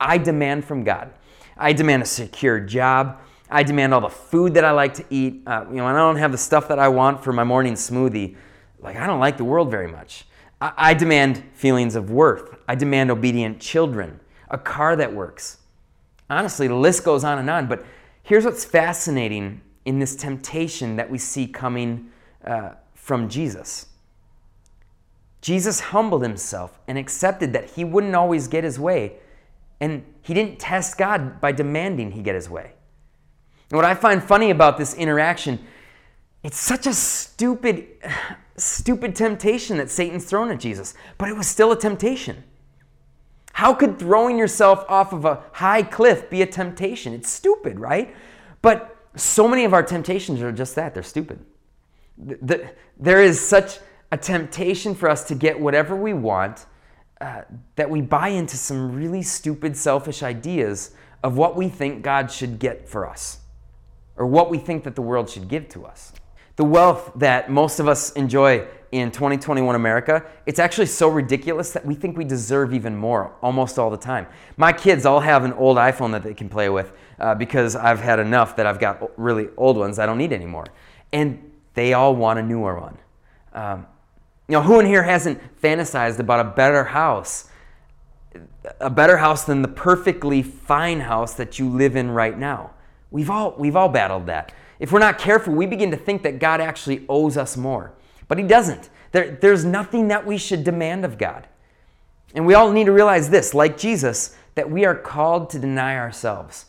I 0.00 0.18
demand 0.18 0.64
from 0.64 0.82
God. 0.82 1.12
I 1.56 1.72
demand 1.72 2.02
a 2.02 2.06
secure 2.06 2.60
job. 2.60 3.20
I 3.50 3.62
demand 3.62 3.94
all 3.94 4.00
the 4.00 4.08
food 4.08 4.54
that 4.54 4.64
I 4.64 4.72
like 4.72 4.94
to 4.94 5.04
eat. 5.10 5.42
Uh, 5.46 5.64
you 5.68 5.76
know, 5.76 5.86
and 5.86 5.96
I 5.96 6.00
don't 6.00 6.16
have 6.16 6.32
the 6.32 6.38
stuff 6.38 6.68
that 6.68 6.78
I 6.78 6.88
want 6.88 7.22
for 7.22 7.32
my 7.32 7.44
morning 7.44 7.74
smoothie. 7.74 8.36
Like, 8.80 8.96
I 8.96 9.06
don't 9.06 9.20
like 9.20 9.36
the 9.36 9.44
world 9.44 9.70
very 9.70 9.88
much. 9.88 10.24
I, 10.60 10.72
I 10.76 10.94
demand 10.94 11.42
feelings 11.54 11.94
of 11.94 12.10
worth. 12.10 12.56
I 12.66 12.74
demand 12.74 13.10
obedient 13.10 13.60
children 13.60 14.20
a 14.50 14.58
car 14.58 14.96
that 14.96 15.12
works. 15.12 15.58
Honestly, 16.30 16.68
the 16.68 16.74
list 16.74 17.04
goes 17.04 17.24
on 17.24 17.38
and 17.38 17.50
on. 17.50 17.66
But 17.66 17.84
here's 18.22 18.44
what's 18.44 18.64
fascinating 18.64 19.60
in 19.84 19.98
this 19.98 20.16
temptation 20.16 20.96
that 20.96 21.10
we 21.10 21.18
see 21.18 21.46
coming 21.46 22.10
uh, 22.44 22.70
from 22.94 23.28
Jesus. 23.28 23.86
Jesus 25.40 25.80
humbled 25.80 26.22
himself 26.22 26.78
and 26.88 26.96
accepted 26.96 27.52
that 27.52 27.70
he 27.70 27.84
wouldn't 27.84 28.14
always 28.14 28.48
get 28.48 28.64
his 28.64 28.78
way. 28.78 29.16
And 29.80 30.04
he 30.22 30.34
didn't 30.34 30.58
test 30.58 30.96
God 30.96 31.40
by 31.40 31.52
demanding 31.52 32.12
he 32.12 32.22
get 32.22 32.34
his 32.34 32.48
way. 32.48 32.72
And 33.70 33.76
what 33.76 33.84
I 33.84 33.94
find 33.94 34.22
funny 34.22 34.50
about 34.50 34.78
this 34.78 34.94
interaction, 34.94 35.58
it's 36.42 36.58
such 36.58 36.86
a 36.86 36.94
stupid, 36.94 37.88
stupid 38.56 39.16
temptation 39.16 39.78
that 39.78 39.90
Satan's 39.90 40.24
thrown 40.24 40.50
at 40.50 40.60
Jesus, 40.60 40.94
but 41.18 41.28
it 41.28 41.36
was 41.36 41.46
still 41.46 41.72
a 41.72 41.78
temptation. 41.78 42.44
How 43.52 43.72
could 43.72 43.98
throwing 43.98 44.38
yourself 44.38 44.84
off 44.88 45.12
of 45.12 45.24
a 45.24 45.42
high 45.52 45.82
cliff 45.82 46.28
be 46.28 46.42
a 46.42 46.46
temptation? 46.46 47.12
It's 47.12 47.30
stupid, 47.30 47.78
right? 47.78 48.14
But 48.62 48.96
so 49.16 49.46
many 49.46 49.64
of 49.64 49.72
our 49.72 49.82
temptations 49.82 50.42
are 50.42 50.52
just 50.52 50.74
that 50.74 50.92
they're 50.94 51.02
stupid. 51.02 51.44
There 52.16 53.22
is 53.22 53.40
such 53.40 53.78
a 54.10 54.16
temptation 54.16 54.94
for 54.94 55.08
us 55.08 55.24
to 55.24 55.34
get 55.34 55.58
whatever 55.58 55.96
we 55.96 56.12
want 56.12 56.66
uh, 57.20 57.42
that 57.76 57.88
we 57.88 58.00
buy 58.00 58.28
into 58.28 58.56
some 58.56 58.94
really 58.94 59.22
stupid, 59.22 59.76
selfish 59.76 60.22
ideas 60.22 60.92
of 61.22 61.36
what 61.36 61.56
we 61.56 61.68
think 61.68 62.02
God 62.02 62.30
should 62.30 62.58
get 62.58 62.88
for 62.88 63.06
us 63.06 63.38
or 64.16 64.26
what 64.26 64.50
we 64.50 64.58
think 64.58 64.84
that 64.84 64.94
the 64.94 65.02
world 65.02 65.28
should 65.28 65.48
give 65.48 65.68
to 65.70 65.84
us. 65.86 66.12
The 66.56 66.64
wealth 66.64 67.12
that 67.16 67.50
most 67.50 67.80
of 67.80 67.88
us 67.88 68.12
enjoy 68.12 68.66
in 68.92 69.10
2021 69.10 69.74
America, 69.74 70.24
it's 70.46 70.60
actually 70.60 70.86
so 70.86 71.08
ridiculous 71.08 71.72
that 71.72 71.84
we 71.84 71.96
think 71.96 72.16
we 72.16 72.24
deserve 72.24 72.72
even 72.72 72.96
more 72.96 73.34
almost 73.42 73.76
all 73.76 73.90
the 73.90 73.96
time. 73.96 74.26
My 74.56 74.72
kids 74.72 75.04
all 75.04 75.18
have 75.18 75.44
an 75.44 75.52
old 75.54 75.78
iPhone 75.78 76.12
that 76.12 76.22
they 76.22 76.34
can 76.34 76.48
play 76.48 76.68
with 76.68 76.92
uh, 77.18 77.34
because 77.34 77.74
I've 77.74 77.98
had 77.98 78.20
enough 78.20 78.54
that 78.56 78.66
I've 78.66 78.78
got 78.78 79.18
really 79.18 79.48
old 79.56 79.76
ones 79.76 79.98
I 79.98 80.06
don't 80.06 80.18
need 80.18 80.32
anymore. 80.32 80.66
And 81.12 81.50
they 81.74 81.92
all 81.92 82.14
want 82.14 82.38
a 82.38 82.42
newer 82.42 82.78
one. 82.78 82.98
Um, 83.52 83.86
you 84.48 84.52
know, 84.52 84.62
who 84.62 84.78
in 84.80 84.86
here 84.86 85.02
hasn't 85.02 85.40
fantasized 85.60 86.18
about 86.18 86.40
a 86.40 86.50
better 86.50 86.84
house? 86.84 87.48
A 88.80 88.90
better 88.90 89.18
house 89.18 89.44
than 89.44 89.62
the 89.62 89.68
perfectly 89.68 90.42
fine 90.42 91.00
house 91.00 91.34
that 91.34 91.58
you 91.58 91.68
live 91.68 91.96
in 91.96 92.10
right 92.10 92.38
now. 92.38 92.72
We've 93.10 93.30
all, 93.30 93.54
we've 93.56 93.76
all 93.76 93.88
battled 93.88 94.26
that. 94.26 94.52
If 94.78 94.92
we're 94.92 94.98
not 94.98 95.18
careful, 95.18 95.54
we 95.54 95.66
begin 95.66 95.90
to 95.92 95.96
think 95.96 96.22
that 96.24 96.38
God 96.38 96.60
actually 96.60 97.06
owes 97.08 97.36
us 97.36 97.56
more. 97.56 97.92
But 98.28 98.38
He 98.38 98.44
doesn't. 98.44 98.90
There, 99.12 99.30
there's 99.30 99.64
nothing 99.64 100.08
that 100.08 100.26
we 100.26 100.36
should 100.36 100.64
demand 100.64 101.04
of 101.04 101.16
God. 101.16 101.46
And 102.34 102.44
we 102.44 102.54
all 102.54 102.72
need 102.72 102.84
to 102.84 102.92
realize 102.92 103.30
this, 103.30 103.54
like 103.54 103.78
Jesus, 103.78 104.36
that 104.56 104.70
we 104.70 104.84
are 104.84 104.94
called 104.94 105.50
to 105.50 105.58
deny 105.58 105.96
ourselves. 105.96 106.66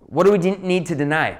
What 0.00 0.24
do 0.24 0.32
we 0.32 0.38
need 0.38 0.86
to 0.86 0.94
deny? 0.94 1.38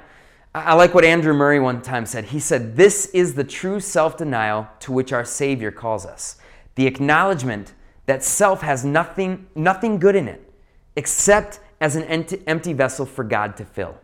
I 0.54 0.75
like 0.75 0.92
what 0.92 1.04
Andrew 1.04 1.32
Murray 1.32 1.59
one 1.61 1.80
time 1.80 2.04
said. 2.04 2.26
He 2.26 2.38
said, 2.38 2.76
This 2.76 3.06
is 3.06 3.35
the 3.35 3.44
true 3.44 3.80
self 3.80 4.16
denial 4.18 4.68
to 4.80 4.92
which 4.92 5.12
our 5.12 5.25
Savior 5.25 5.71
calls 5.71 6.04
us 6.04 6.37
the 6.75 6.87
acknowledgement 6.87 7.75
that 8.06 8.23
self 8.23 8.62
has 8.62 8.85
nothing, 8.85 9.47
nothing 9.54 9.99
good 9.99 10.16
in 10.16 10.28
it 10.28 10.52
except 10.97 11.61
as 11.80 11.97
an 11.97 12.04
empty 12.04 12.73
vessel 12.73 13.06
for 13.06 13.25
God 13.25 13.56
to 13.56 13.64
fill. 13.64 13.99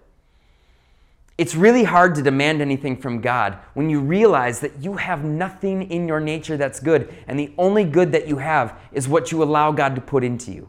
It's 1.37 1.55
really 1.55 1.85
hard 1.85 2.17
to 2.17 2.23
demand 2.23 2.61
anything 2.61 2.97
from 2.97 3.21
God 3.21 3.59
when 3.75 3.88
you 3.88 4.00
realize 4.00 4.59
that 4.61 4.83
you 4.83 4.95
have 4.95 5.25
nothing 5.25 5.88
in 5.90 6.09
your 6.09 6.19
nature 6.19 6.57
that's 6.57 6.81
good, 6.81 7.14
and 7.28 7.38
the 7.38 7.52
only 7.57 7.85
good 7.85 8.11
that 8.12 8.26
you 8.26 8.38
have 8.38 8.81
is 8.93 9.07
what 9.07 9.31
you 9.31 9.43
allow 9.43 9.71
God 9.71 9.95
to 9.95 10.00
put 10.00 10.25
into 10.25 10.50
you. 10.50 10.69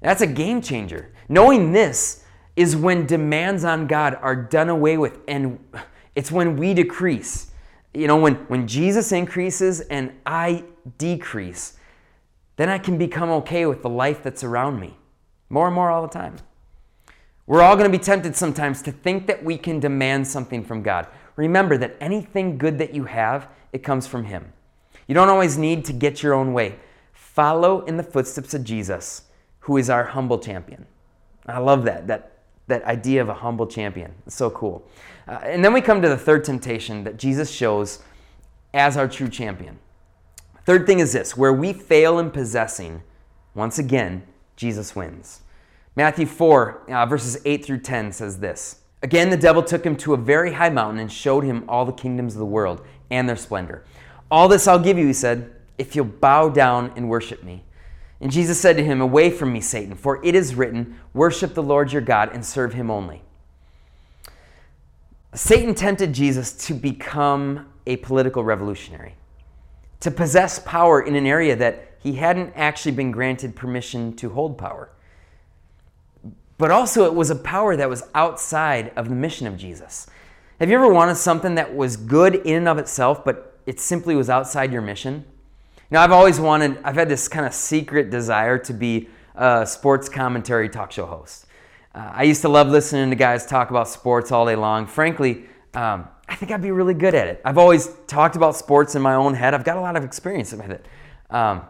That's 0.00 0.22
a 0.22 0.26
game 0.26 0.62
changer. 0.62 1.12
Knowing 1.28 1.72
this 1.72 2.19
is 2.60 2.76
when 2.76 3.06
demands 3.06 3.64
on 3.64 3.86
God 3.86 4.18
are 4.20 4.36
done 4.36 4.68
away 4.68 4.98
with, 4.98 5.18
and 5.26 5.58
it's 6.14 6.30
when 6.30 6.58
we 6.58 6.74
decrease. 6.74 7.52
You 7.94 8.06
know, 8.06 8.18
when, 8.18 8.34
when 8.48 8.68
Jesus 8.68 9.12
increases 9.12 9.80
and 9.80 10.12
I 10.26 10.64
decrease, 10.98 11.78
then 12.56 12.68
I 12.68 12.76
can 12.76 12.98
become 12.98 13.30
okay 13.30 13.64
with 13.64 13.80
the 13.80 13.88
life 13.88 14.22
that's 14.22 14.44
around 14.44 14.78
me 14.78 14.98
more 15.48 15.68
and 15.68 15.74
more 15.74 15.90
all 15.90 16.02
the 16.02 16.12
time. 16.12 16.36
We're 17.46 17.62
all 17.62 17.76
going 17.76 17.90
to 17.90 17.98
be 17.98 18.04
tempted 18.04 18.36
sometimes 18.36 18.82
to 18.82 18.92
think 18.92 19.26
that 19.26 19.42
we 19.42 19.56
can 19.56 19.80
demand 19.80 20.28
something 20.28 20.62
from 20.62 20.82
God. 20.82 21.06
Remember 21.36 21.78
that 21.78 21.96
anything 21.98 22.58
good 22.58 22.76
that 22.76 22.92
you 22.94 23.04
have, 23.04 23.48
it 23.72 23.82
comes 23.82 24.06
from 24.06 24.24
Him. 24.24 24.52
You 25.08 25.14
don't 25.14 25.30
always 25.30 25.56
need 25.56 25.86
to 25.86 25.94
get 25.94 26.22
your 26.22 26.34
own 26.34 26.52
way. 26.52 26.76
Follow 27.14 27.86
in 27.86 27.96
the 27.96 28.02
footsteps 28.02 28.52
of 28.52 28.64
Jesus, 28.64 29.22
who 29.60 29.78
is 29.78 29.88
our 29.88 30.04
humble 30.04 30.38
champion. 30.38 30.84
I 31.46 31.58
love 31.58 31.84
that, 31.84 32.06
that, 32.08 32.39
that 32.70 32.84
idea 32.84 33.20
of 33.20 33.28
a 33.28 33.34
humble 33.34 33.66
champion. 33.66 34.12
It's 34.26 34.34
so 34.34 34.50
cool. 34.50 34.86
Uh, 35.28 35.40
and 35.44 35.64
then 35.64 35.72
we 35.72 35.80
come 35.80 36.02
to 36.02 36.08
the 36.08 36.16
third 36.16 36.44
temptation 36.44 37.04
that 37.04 37.18
Jesus 37.18 37.50
shows 37.50 38.02
as 38.74 38.96
our 38.96 39.06
true 39.06 39.28
champion. 39.28 39.78
Third 40.64 40.86
thing 40.86 40.98
is 40.98 41.12
this 41.12 41.36
where 41.36 41.52
we 41.52 41.72
fail 41.72 42.18
in 42.18 42.30
possessing, 42.30 43.02
once 43.54 43.78
again, 43.78 44.22
Jesus 44.56 44.96
wins. 44.96 45.42
Matthew 45.96 46.26
4, 46.26 46.92
uh, 46.92 47.06
verses 47.06 47.40
8 47.44 47.64
through 47.64 47.80
10 47.80 48.12
says 48.12 48.38
this 48.38 48.80
Again, 49.02 49.30
the 49.30 49.36
devil 49.36 49.62
took 49.62 49.84
him 49.84 49.96
to 49.96 50.14
a 50.14 50.16
very 50.16 50.52
high 50.52 50.68
mountain 50.68 51.00
and 51.00 51.10
showed 51.10 51.44
him 51.44 51.64
all 51.68 51.84
the 51.84 51.92
kingdoms 51.92 52.34
of 52.34 52.38
the 52.38 52.46
world 52.46 52.84
and 53.10 53.28
their 53.28 53.36
splendor. 53.36 53.84
All 54.30 54.48
this 54.48 54.68
I'll 54.68 54.78
give 54.78 54.98
you, 54.98 55.06
he 55.06 55.12
said, 55.12 55.52
if 55.78 55.96
you'll 55.96 56.04
bow 56.04 56.50
down 56.50 56.92
and 56.94 57.08
worship 57.08 57.42
me. 57.42 57.64
And 58.20 58.30
Jesus 58.30 58.60
said 58.60 58.76
to 58.76 58.84
him, 58.84 59.00
Away 59.00 59.30
from 59.30 59.52
me, 59.52 59.60
Satan, 59.60 59.94
for 59.94 60.24
it 60.24 60.34
is 60.34 60.54
written, 60.54 60.98
Worship 61.14 61.54
the 61.54 61.62
Lord 61.62 61.92
your 61.92 62.02
God 62.02 62.30
and 62.32 62.44
serve 62.44 62.74
him 62.74 62.90
only. 62.90 63.22
Satan 65.32 65.74
tempted 65.74 66.12
Jesus 66.12 66.52
to 66.66 66.74
become 66.74 67.68
a 67.86 67.96
political 67.96 68.44
revolutionary, 68.44 69.14
to 70.00 70.10
possess 70.10 70.58
power 70.58 71.00
in 71.00 71.14
an 71.14 71.26
area 71.26 71.56
that 71.56 71.92
he 72.00 72.14
hadn't 72.14 72.52
actually 72.56 72.92
been 72.92 73.10
granted 73.10 73.56
permission 73.56 74.14
to 74.16 74.30
hold 74.30 74.58
power 74.58 74.90
but 76.60 76.70
also 76.70 77.06
it 77.06 77.14
was 77.14 77.30
a 77.30 77.36
power 77.36 77.74
that 77.74 77.88
was 77.88 78.02
outside 78.14 78.92
of 78.94 79.08
the 79.08 79.14
mission 79.14 79.46
of 79.46 79.56
Jesus. 79.56 80.06
Have 80.60 80.68
you 80.68 80.76
ever 80.76 80.92
wanted 80.92 81.14
something 81.14 81.54
that 81.54 81.74
was 81.74 81.96
good 81.96 82.34
in 82.34 82.54
and 82.54 82.68
of 82.68 82.76
itself, 82.76 83.24
but 83.24 83.58
it 83.64 83.80
simply 83.80 84.14
was 84.14 84.28
outside 84.28 84.70
your 84.70 84.82
mission? 84.82 85.24
Now, 85.90 86.04
I've 86.04 86.12
always 86.12 86.38
wanted, 86.38 86.78
I've 86.84 86.94
had 86.94 87.08
this 87.08 87.26
kind 87.26 87.44
of 87.44 87.52
secret 87.52 88.10
desire 88.10 88.58
to 88.58 88.72
be 88.72 89.08
a 89.34 89.66
sports 89.66 90.08
commentary 90.08 90.68
talk 90.68 90.92
show 90.92 91.04
host. 91.04 91.46
Uh, 91.92 92.10
I 92.12 92.22
used 92.22 92.42
to 92.42 92.48
love 92.48 92.68
listening 92.68 93.10
to 93.10 93.16
guys 93.16 93.44
talk 93.44 93.70
about 93.70 93.88
sports 93.88 94.30
all 94.30 94.46
day 94.46 94.54
long. 94.54 94.86
Frankly, 94.86 95.46
um, 95.74 96.06
I 96.28 96.36
think 96.36 96.52
I'd 96.52 96.62
be 96.62 96.70
really 96.70 96.94
good 96.94 97.16
at 97.16 97.26
it. 97.26 97.40
I've 97.44 97.58
always 97.58 97.88
talked 98.06 98.36
about 98.36 98.54
sports 98.54 98.94
in 98.94 99.02
my 99.02 99.14
own 99.14 99.34
head, 99.34 99.52
I've 99.52 99.64
got 99.64 99.76
a 99.76 99.80
lot 99.80 99.96
of 99.96 100.04
experience 100.04 100.52
with 100.52 100.70
it. 100.70 100.86
Um, 101.28 101.62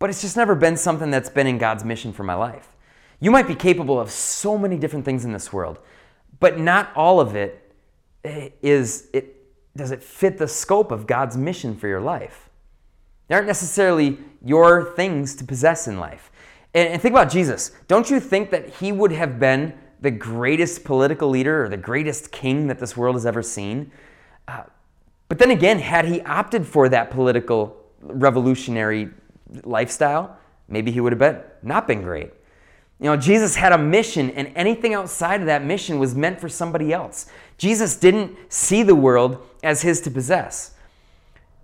but 0.00 0.10
it's 0.10 0.20
just 0.20 0.36
never 0.36 0.56
been 0.56 0.76
something 0.76 1.10
that's 1.10 1.30
been 1.30 1.46
in 1.46 1.58
God's 1.58 1.84
mission 1.84 2.12
for 2.12 2.24
my 2.24 2.34
life. 2.34 2.68
You 3.20 3.30
might 3.30 3.46
be 3.46 3.54
capable 3.54 4.00
of 4.00 4.10
so 4.10 4.58
many 4.58 4.76
different 4.76 5.04
things 5.04 5.24
in 5.24 5.32
this 5.32 5.52
world, 5.52 5.78
but 6.40 6.58
not 6.58 6.90
all 6.96 7.20
of 7.20 7.36
it 7.36 7.72
eh, 8.24 8.50
it 8.62 9.36
does 9.76 9.92
it 9.92 10.02
fit 10.02 10.38
the 10.38 10.48
scope 10.48 10.90
of 10.90 11.06
God's 11.06 11.36
mission 11.36 11.76
for 11.76 11.86
your 11.86 12.00
life. 12.00 12.47
They 13.28 13.34
aren't 13.34 13.46
necessarily 13.46 14.18
your 14.44 14.94
things 14.94 15.34
to 15.36 15.44
possess 15.44 15.86
in 15.86 15.98
life. 15.98 16.30
And, 16.74 16.88
and 16.88 17.02
think 17.02 17.12
about 17.12 17.30
Jesus. 17.30 17.72
Don't 17.86 18.10
you 18.10 18.20
think 18.20 18.50
that 18.50 18.68
he 18.76 18.92
would 18.92 19.12
have 19.12 19.38
been 19.38 19.74
the 20.00 20.10
greatest 20.10 20.84
political 20.84 21.28
leader 21.28 21.64
or 21.64 21.68
the 21.68 21.76
greatest 21.76 22.32
king 22.32 22.66
that 22.68 22.78
this 22.78 22.96
world 22.96 23.16
has 23.16 23.26
ever 23.26 23.42
seen? 23.42 23.90
Uh, 24.46 24.64
but 25.28 25.38
then 25.38 25.50
again, 25.50 25.78
had 25.78 26.06
he 26.06 26.20
opted 26.22 26.66
for 26.66 26.88
that 26.88 27.10
political 27.10 27.76
revolutionary 28.00 29.10
lifestyle, 29.64 30.36
maybe 30.68 30.90
he 30.90 31.00
would 31.00 31.12
have 31.12 31.18
been, 31.18 31.40
not 31.62 31.86
been 31.86 32.02
great. 32.02 32.30
You 33.00 33.06
know, 33.06 33.16
Jesus 33.16 33.54
had 33.54 33.72
a 33.72 33.78
mission, 33.78 34.30
and 34.30 34.50
anything 34.56 34.94
outside 34.94 35.40
of 35.40 35.46
that 35.46 35.64
mission 35.64 35.98
was 35.98 36.14
meant 36.14 36.40
for 36.40 36.48
somebody 36.48 36.92
else. 36.92 37.26
Jesus 37.56 37.94
didn't 37.96 38.36
see 38.52 38.82
the 38.82 38.94
world 38.94 39.38
as 39.62 39.82
his 39.82 40.00
to 40.02 40.10
possess. 40.10 40.74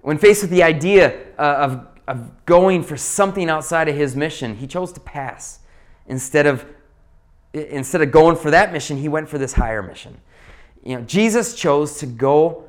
When 0.04 0.18
faced 0.18 0.42
with 0.42 0.50
the 0.50 0.62
idea 0.62 1.18
uh, 1.38 1.42
of, 1.42 1.86
of 2.06 2.44
going 2.44 2.82
for 2.82 2.94
something 2.94 3.48
outside 3.48 3.88
of 3.88 3.96
his 3.96 4.14
mission, 4.14 4.54
he 4.54 4.66
chose 4.66 4.92
to 4.92 5.00
pass. 5.00 5.60
Instead 6.06 6.44
of, 6.44 6.66
instead 7.54 8.02
of 8.02 8.10
going 8.10 8.36
for 8.36 8.50
that 8.50 8.70
mission, 8.70 8.98
he 8.98 9.08
went 9.08 9.30
for 9.30 9.38
this 9.38 9.54
higher 9.54 9.82
mission. 9.82 10.20
You 10.82 10.96
know, 10.96 11.02
Jesus 11.04 11.54
chose 11.54 11.96
to 12.00 12.06
go, 12.06 12.64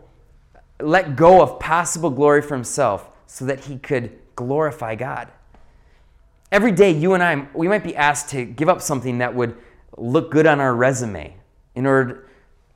let 0.80 1.17
go 1.17 1.41
of 1.41 1.60
possible 1.60 2.10
glory 2.10 2.41
for 2.41 2.56
himself 2.56 3.10
so 3.28 3.43
that 3.43 3.65
he 3.65 3.80
could 3.80 4.17
glorify 4.38 4.95
God. 4.95 5.28
Every 6.54 6.71
day, 6.71 6.91
you 6.91 7.15
and 7.15 7.21
I, 7.21 7.50
we 7.54 7.67
might 7.67 7.84
be 7.84 7.98
asked 7.98 8.30
to 8.30 8.45
give 8.45 8.69
up 8.69 8.82
something 8.82 9.17
that 9.17 9.36
would 9.36 9.58
look 9.98 10.32
good 10.32 10.45
on 10.48 10.62
our 10.62 10.74
resume 10.74 11.36
in 11.76 11.86
order, 11.86 12.30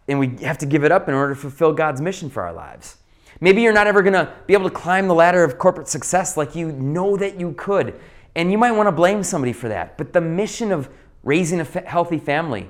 and 0.10 0.20
we 0.20 0.36
have 0.42 0.58
to 0.58 0.66
give 0.66 0.84
it 0.84 0.92
up 0.92 1.08
in 1.08 1.14
order 1.14 1.34
to 1.34 1.40
fulfill 1.40 1.72
God's 1.72 2.02
mission 2.02 2.30
for 2.30 2.44
our 2.44 2.52
lives. 2.52 2.98
Maybe 3.42 3.62
you're 3.62 3.74
not 3.74 3.88
ever 3.88 4.02
going 4.02 4.14
to 4.14 4.34
be 4.48 4.54
able 4.54 4.70
to 4.70 4.76
climb 4.76 5.08
the 5.08 5.14
ladder 5.14 5.44
of 5.44 5.58
corporate 5.58 5.88
success 5.88 6.36
like 6.36 6.56
you 6.56 6.72
know 6.72 7.16
that 7.18 7.40
you 7.40 7.54
could. 7.54 8.00
And 8.36 8.52
you 8.52 8.58
might 8.58 8.72
want 8.72 8.88
to 8.88 8.92
blame 8.92 9.24
somebody 9.24 9.54
for 9.54 9.70
that. 9.70 9.98
But 9.98 10.14
the 10.14 10.22
mission 10.22 10.72
of 10.72 10.90
raising 11.24 11.60
a 11.60 11.64
healthy 11.64 12.20
family, 12.20 12.70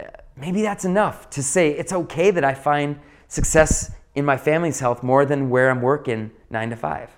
uh, 0.00 0.04
maybe 0.36 0.62
that's 0.62 0.84
enough 0.84 1.30
to 1.30 1.42
say 1.42 1.70
it's 1.70 1.92
okay 1.92 2.30
that 2.30 2.44
I 2.44 2.54
find 2.54 2.98
success 3.28 3.90
in 4.14 4.24
my 4.24 4.36
family's 4.36 4.80
health 4.80 5.02
more 5.02 5.24
than 5.24 5.50
where 5.50 5.70
I'm 5.70 5.82
working 5.82 6.30
nine 6.50 6.70
to 6.70 6.76
five. 6.76 7.10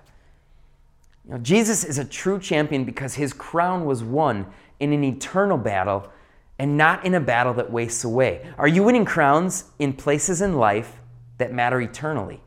You 1.25 1.33
know, 1.33 1.37
Jesus 1.39 1.83
is 1.83 1.97
a 1.97 2.05
true 2.05 2.39
champion 2.39 2.83
because 2.83 3.15
his 3.15 3.33
crown 3.33 3.85
was 3.85 4.03
won 4.03 4.47
in 4.79 4.93
an 4.93 5.03
eternal 5.03 5.57
battle 5.57 6.09
and 6.57 6.77
not 6.77 7.05
in 7.05 7.13
a 7.13 7.19
battle 7.19 7.53
that 7.53 7.71
wastes 7.71 8.03
away. 8.03 8.51
Are 8.57 8.67
you 8.67 8.83
winning 8.83 9.05
crowns 9.05 9.65
in 9.77 9.93
places 9.93 10.41
in 10.41 10.55
life 10.55 10.99
that 11.37 11.53
matter 11.53 11.79
eternally? 11.79 12.41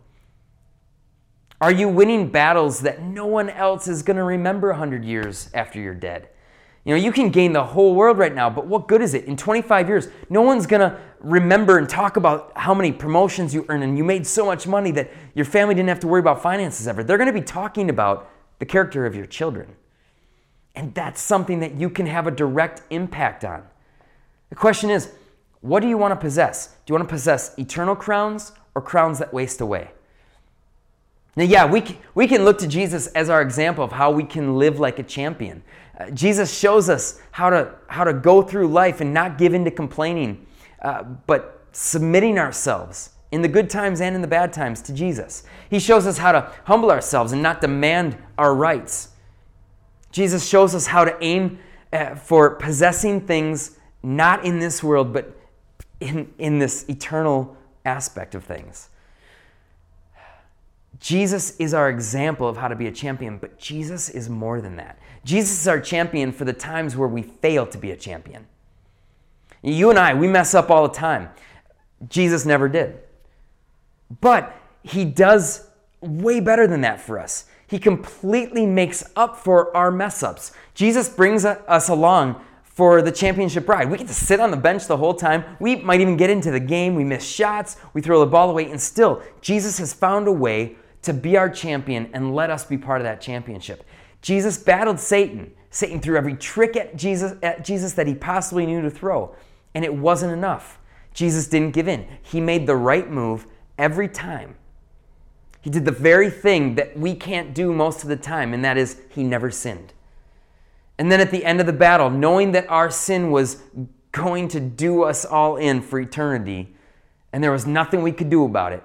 Are 1.60 1.70
you 1.70 1.88
winning 1.88 2.28
battles 2.28 2.80
that 2.80 3.02
no 3.02 3.26
one 3.26 3.50
else 3.50 3.86
is 3.86 4.02
going 4.02 4.16
to 4.16 4.24
remember 4.24 4.68
100 4.68 5.04
years 5.04 5.50
after 5.52 5.78
you're 5.78 5.94
dead? 5.94 6.30
You 6.84 6.94
know, 6.94 7.02
you 7.02 7.12
can 7.12 7.28
gain 7.28 7.52
the 7.52 7.62
whole 7.62 7.94
world 7.94 8.16
right 8.16 8.34
now, 8.34 8.48
but 8.48 8.66
what 8.66 8.88
good 8.88 9.02
is 9.02 9.12
it? 9.12 9.26
In 9.26 9.36
25 9.36 9.86
years, 9.86 10.08
no 10.30 10.40
one's 10.40 10.66
going 10.66 10.80
to 10.80 10.98
remember 11.20 11.76
and 11.76 11.86
talk 11.86 12.16
about 12.16 12.52
how 12.56 12.72
many 12.72 12.90
promotions 12.90 13.52
you 13.52 13.66
earned 13.68 13.84
and 13.84 13.98
you 13.98 14.04
made 14.04 14.26
so 14.26 14.46
much 14.46 14.66
money 14.66 14.90
that 14.92 15.10
your 15.34 15.44
family 15.44 15.74
didn't 15.74 15.90
have 15.90 16.00
to 16.00 16.08
worry 16.08 16.20
about 16.20 16.42
finances 16.42 16.88
ever. 16.88 17.04
They're 17.04 17.18
going 17.18 17.26
to 17.26 17.38
be 17.38 17.42
talking 17.42 17.90
about 17.90 18.30
the 18.58 18.64
character 18.64 19.04
of 19.04 19.14
your 19.14 19.26
children. 19.26 19.76
And 20.74 20.94
that's 20.94 21.20
something 21.20 21.60
that 21.60 21.74
you 21.74 21.90
can 21.90 22.06
have 22.06 22.26
a 22.26 22.30
direct 22.30 22.82
impact 22.88 23.44
on. 23.44 23.64
The 24.48 24.54
question 24.54 24.88
is, 24.88 25.12
what 25.60 25.80
do 25.80 25.88
you 25.88 25.98
want 25.98 26.12
to 26.12 26.16
possess? 26.16 26.68
Do 26.68 26.92
you 26.92 26.94
want 26.94 27.06
to 27.06 27.12
possess 27.12 27.58
eternal 27.58 27.94
crowns 27.94 28.52
or 28.74 28.80
crowns 28.80 29.18
that 29.18 29.34
waste 29.34 29.60
away? 29.60 29.90
Now, 31.36 31.44
yeah, 31.44 31.64
we 31.64 31.80
can, 31.80 31.96
we 32.14 32.26
can 32.26 32.44
look 32.44 32.58
to 32.58 32.66
Jesus 32.66 33.06
as 33.08 33.30
our 33.30 33.40
example 33.40 33.84
of 33.84 33.92
how 33.92 34.10
we 34.10 34.24
can 34.24 34.56
live 34.56 34.80
like 34.80 34.98
a 34.98 35.02
champion. 35.02 35.62
Uh, 35.98 36.10
Jesus 36.10 36.56
shows 36.56 36.88
us 36.88 37.20
how 37.30 37.50
to, 37.50 37.74
how 37.86 38.04
to 38.04 38.12
go 38.12 38.42
through 38.42 38.68
life 38.68 39.00
and 39.00 39.14
not 39.14 39.38
give 39.38 39.54
in 39.54 39.64
to 39.64 39.70
complaining, 39.70 40.46
uh, 40.82 41.02
but 41.02 41.66
submitting 41.72 42.38
ourselves 42.38 43.10
in 43.30 43.42
the 43.42 43.48
good 43.48 43.70
times 43.70 44.00
and 44.00 44.14
in 44.16 44.22
the 44.22 44.28
bad 44.28 44.52
times, 44.52 44.82
to 44.82 44.92
Jesus. 44.92 45.44
He 45.68 45.78
shows 45.78 46.06
us 46.06 46.18
how 46.18 46.32
to 46.32 46.52
humble 46.64 46.90
ourselves 46.90 47.32
and 47.32 47.42
not 47.42 47.60
demand 47.60 48.16
our 48.36 48.54
rights. 48.54 49.10
Jesus 50.10 50.46
shows 50.46 50.74
us 50.74 50.86
how 50.86 51.04
to 51.04 51.16
aim 51.22 51.60
uh, 51.92 52.16
for 52.16 52.56
possessing 52.56 53.20
things 53.20 53.78
not 54.02 54.44
in 54.44 54.58
this 54.58 54.82
world, 54.82 55.12
but 55.12 55.36
in, 56.00 56.32
in 56.38 56.58
this 56.58 56.88
eternal 56.88 57.56
aspect 57.84 58.34
of 58.34 58.44
things. 58.44 58.89
Jesus 61.00 61.56
is 61.56 61.72
our 61.72 61.88
example 61.88 62.46
of 62.46 62.58
how 62.58 62.68
to 62.68 62.76
be 62.76 62.86
a 62.86 62.92
champion, 62.92 63.38
but 63.38 63.58
Jesus 63.58 64.10
is 64.10 64.28
more 64.28 64.60
than 64.60 64.76
that. 64.76 64.98
Jesus 65.24 65.60
is 65.60 65.66
our 65.66 65.80
champion 65.80 66.30
for 66.30 66.44
the 66.44 66.52
times 66.52 66.94
where 66.94 67.08
we 67.08 67.22
fail 67.22 67.66
to 67.66 67.78
be 67.78 67.90
a 67.90 67.96
champion. 67.96 68.46
You 69.62 69.90
and 69.90 69.98
I, 69.98 70.14
we 70.14 70.28
mess 70.28 70.54
up 70.54 70.70
all 70.70 70.86
the 70.86 70.94
time. 70.94 71.30
Jesus 72.08 72.44
never 72.44 72.68
did. 72.68 72.98
But 74.20 74.54
he 74.82 75.04
does 75.04 75.68
way 76.00 76.40
better 76.40 76.66
than 76.66 76.82
that 76.82 77.00
for 77.00 77.18
us. 77.18 77.46
He 77.66 77.78
completely 77.78 78.66
makes 78.66 79.04
up 79.16 79.36
for 79.36 79.74
our 79.76 79.90
mess 79.90 80.22
ups. 80.22 80.52
Jesus 80.74 81.08
brings 81.08 81.44
us 81.44 81.88
along 81.88 82.42
for 82.64 83.00
the 83.00 83.12
championship 83.12 83.68
ride. 83.68 83.90
We 83.90 83.98
get 83.98 84.08
to 84.08 84.14
sit 84.14 84.40
on 84.40 84.50
the 84.50 84.56
bench 84.56 84.86
the 84.86 84.96
whole 84.96 85.14
time. 85.14 85.44
We 85.60 85.76
might 85.76 86.00
even 86.00 86.16
get 86.16 86.30
into 86.30 86.50
the 86.50 86.60
game. 86.60 86.94
We 86.94 87.04
miss 87.04 87.24
shots. 87.24 87.76
We 87.94 88.00
throw 88.00 88.20
the 88.20 88.26
ball 88.26 88.50
away. 88.50 88.70
And 88.70 88.80
still, 88.80 89.22
Jesus 89.40 89.78
has 89.78 89.92
found 89.92 90.26
a 90.26 90.32
way 90.32 90.76
to 91.02 91.12
be 91.12 91.36
our 91.36 91.48
champion 91.48 92.10
and 92.12 92.34
let 92.34 92.50
us 92.50 92.64
be 92.64 92.76
part 92.78 93.00
of 93.00 93.04
that 93.04 93.20
championship. 93.20 93.84
Jesus 94.22 94.58
battled 94.58 95.00
Satan. 95.00 95.52
Satan 95.70 96.00
threw 96.00 96.16
every 96.16 96.34
trick 96.34 96.76
at 96.76 96.96
Jesus, 96.96 97.34
at 97.42 97.64
Jesus 97.64 97.92
that 97.94 98.06
he 98.06 98.14
possibly 98.14 98.66
knew 98.66 98.82
to 98.82 98.90
throw, 98.90 99.34
and 99.74 99.84
it 99.84 99.94
wasn't 99.94 100.32
enough. 100.32 100.78
Jesus 101.14 101.46
didn't 101.46 101.72
give 101.72 101.88
in. 101.88 102.06
He 102.22 102.40
made 102.40 102.66
the 102.66 102.76
right 102.76 103.10
move 103.10 103.46
every 103.78 104.08
time. 104.08 104.56
He 105.60 105.70
did 105.70 105.84
the 105.84 105.92
very 105.92 106.30
thing 106.30 106.74
that 106.76 106.98
we 106.98 107.14
can't 107.14 107.54
do 107.54 107.72
most 107.72 108.02
of 108.02 108.08
the 108.08 108.16
time, 108.16 108.54
and 108.54 108.64
that 108.64 108.76
is, 108.76 109.00
he 109.10 109.22
never 109.22 109.50
sinned. 109.50 109.92
And 110.98 111.10
then 111.10 111.20
at 111.20 111.30
the 111.30 111.44
end 111.44 111.60
of 111.60 111.66
the 111.66 111.72
battle, 111.72 112.10
knowing 112.10 112.52
that 112.52 112.68
our 112.68 112.90
sin 112.90 113.30
was 113.30 113.62
going 114.12 114.48
to 114.48 114.60
do 114.60 115.02
us 115.02 115.24
all 115.24 115.56
in 115.56 115.82
for 115.82 116.00
eternity, 116.00 116.74
and 117.32 117.44
there 117.44 117.52
was 117.52 117.66
nothing 117.66 118.02
we 118.02 118.12
could 118.12 118.30
do 118.30 118.44
about 118.44 118.72
it, 118.72 118.82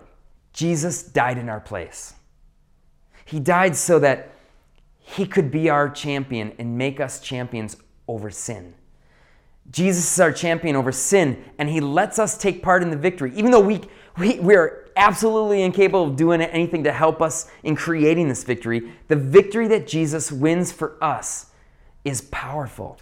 Jesus 0.56 1.04
died 1.04 1.38
in 1.38 1.50
our 1.50 1.60
place. 1.60 2.14
He 3.26 3.42
died 3.42 3.76
so 3.76 4.00
that 4.00 4.32
he 4.98 5.28
could 5.28 5.52
be 5.52 5.70
our 5.70 5.90
champion 5.90 6.54
and 6.58 6.78
make 6.78 7.02
us 7.02 7.20
champions 7.20 7.76
over 8.08 8.32
sin. 8.32 8.74
Jesus 9.70 10.14
is 10.14 10.20
our 10.22 10.32
champion 10.32 10.78
over 10.78 10.94
sin, 10.94 11.44
and 11.58 11.70
he 11.70 11.82
lets 11.82 12.20
us 12.20 12.38
take 12.38 12.64
part 12.64 12.84
in 12.84 12.90
the 12.90 12.96
victory. 12.96 13.34
Even 13.36 13.52
though 13.52 13.60
we, 13.60 13.82
we, 14.18 14.40
we 14.40 14.56
are 14.56 14.88
absolutely 14.96 15.62
incapable 15.62 16.06
of 16.06 16.16
doing 16.16 16.42
anything 16.42 16.86
to 16.86 16.94
help 16.94 17.22
us 17.22 17.52
in 17.64 17.76
creating 17.76 18.30
this 18.30 18.46
victory, 18.46 18.94
the 19.10 19.16
victory 19.18 19.68
that 19.68 19.88
Jesus 19.88 20.32
wins 20.32 20.72
for 20.72 20.96
us 21.04 21.48
is 22.06 22.22
powerful. 22.22 22.98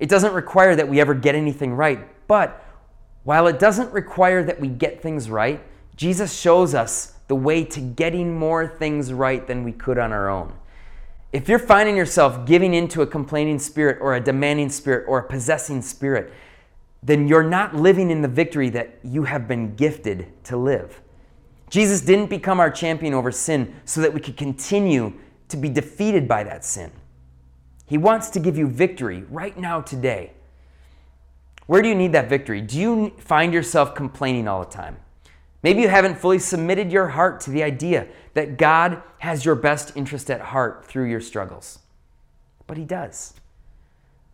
It 0.00 0.08
doesn't 0.08 0.32
require 0.32 0.74
that 0.74 0.88
we 0.88 1.00
ever 1.00 1.14
get 1.14 1.36
anything 1.36 1.72
right, 1.72 2.26
but 2.26 2.64
while 3.22 3.46
it 3.46 3.60
doesn't 3.60 3.92
require 3.92 4.42
that 4.42 4.58
we 4.58 4.66
get 4.66 5.00
things 5.00 5.30
right, 5.30 5.62
Jesus 5.96 6.38
shows 6.38 6.74
us 6.74 7.14
the 7.28 7.34
way 7.34 7.64
to 7.64 7.80
getting 7.80 8.38
more 8.38 8.66
things 8.66 9.12
right 9.12 9.46
than 9.46 9.64
we 9.64 9.72
could 9.72 9.98
on 9.98 10.12
our 10.12 10.28
own. 10.28 10.52
If 11.32 11.48
you're 11.48 11.58
finding 11.58 11.96
yourself 11.96 12.46
giving 12.46 12.74
into 12.74 13.02
a 13.02 13.06
complaining 13.06 13.58
spirit 13.58 13.98
or 14.00 14.14
a 14.14 14.20
demanding 14.20 14.68
spirit 14.68 15.06
or 15.08 15.18
a 15.18 15.28
possessing 15.28 15.82
spirit, 15.82 16.32
then 17.02 17.28
you're 17.28 17.42
not 17.42 17.74
living 17.74 18.10
in 18.10 18.22
the 18.22 18.28
victory 18.28 18.68
that 18.70 18.98
you 19.02 19.24
have 19.24 19.46
been 19.46 19.74
gifted 19.74 20.26
to 20.44 20.56
live. 20.56 21.00
Jesus 21.68 22.00
didn't 22.00 22.30
become 22.30 22.60
our 22.60 22.70
champion 22.70 23.12
over 23.12 23.32
sin 23.32 23.74
so 23.84 24.00
that 24.00 24.12
we 24.12 24.20
could 24.20 24.36
continue 24.36 25.12
to 25.48 25.56
be 25.56 25.68
defeated 25.68 26.28
by 26.28 26.44
that 26.44 26.64
sin. 26.64 26.92
He 27.86 27.98
wants 27.98 28.30
to 28.30 28.40
give 28.40 28.56
you 28.56 28.66
victory 28.66 29.24
right 29.30 29.56
now, 29.56 29.80
today. 29.80 30.32
Where 31.66 31.82
do 31.82 31.88
you 31.88 31.94
need 31.94 32.12
that 32.12 32.28
victory? 32.28 32.60
Do 32.60 32.78
you 32.78 33.12
find 33.18 33.52
yourself 33.52 33.94
complaining 33.94 34.48
all 34.48 34.64
the 34.64 34.70
time? 34.70 34.96
Maybe 35.66 35.82
you 35.82 35.88
haven't 35.88 36.16
fully 36.16 36.38
submitted 36.38 36.92
your 36.92 37.08
heart 37.08 37.40
to 37.40 37.50
the 37.50 37.64
idea 37.64 38.06
that 38.34 38.56
God 38.56 39.02
has 39.18 39.44
your 39.44 39.56
best 39.56 39.96
interest 39.96 40.30
at 40.30 40.40
heart 40.40 40.84
through 40.84 41.10
your 41.10 41.20
struggles. 41.20 41.80
But 42.68 42.76
He 42.76 42.84
does. 42.84 43.34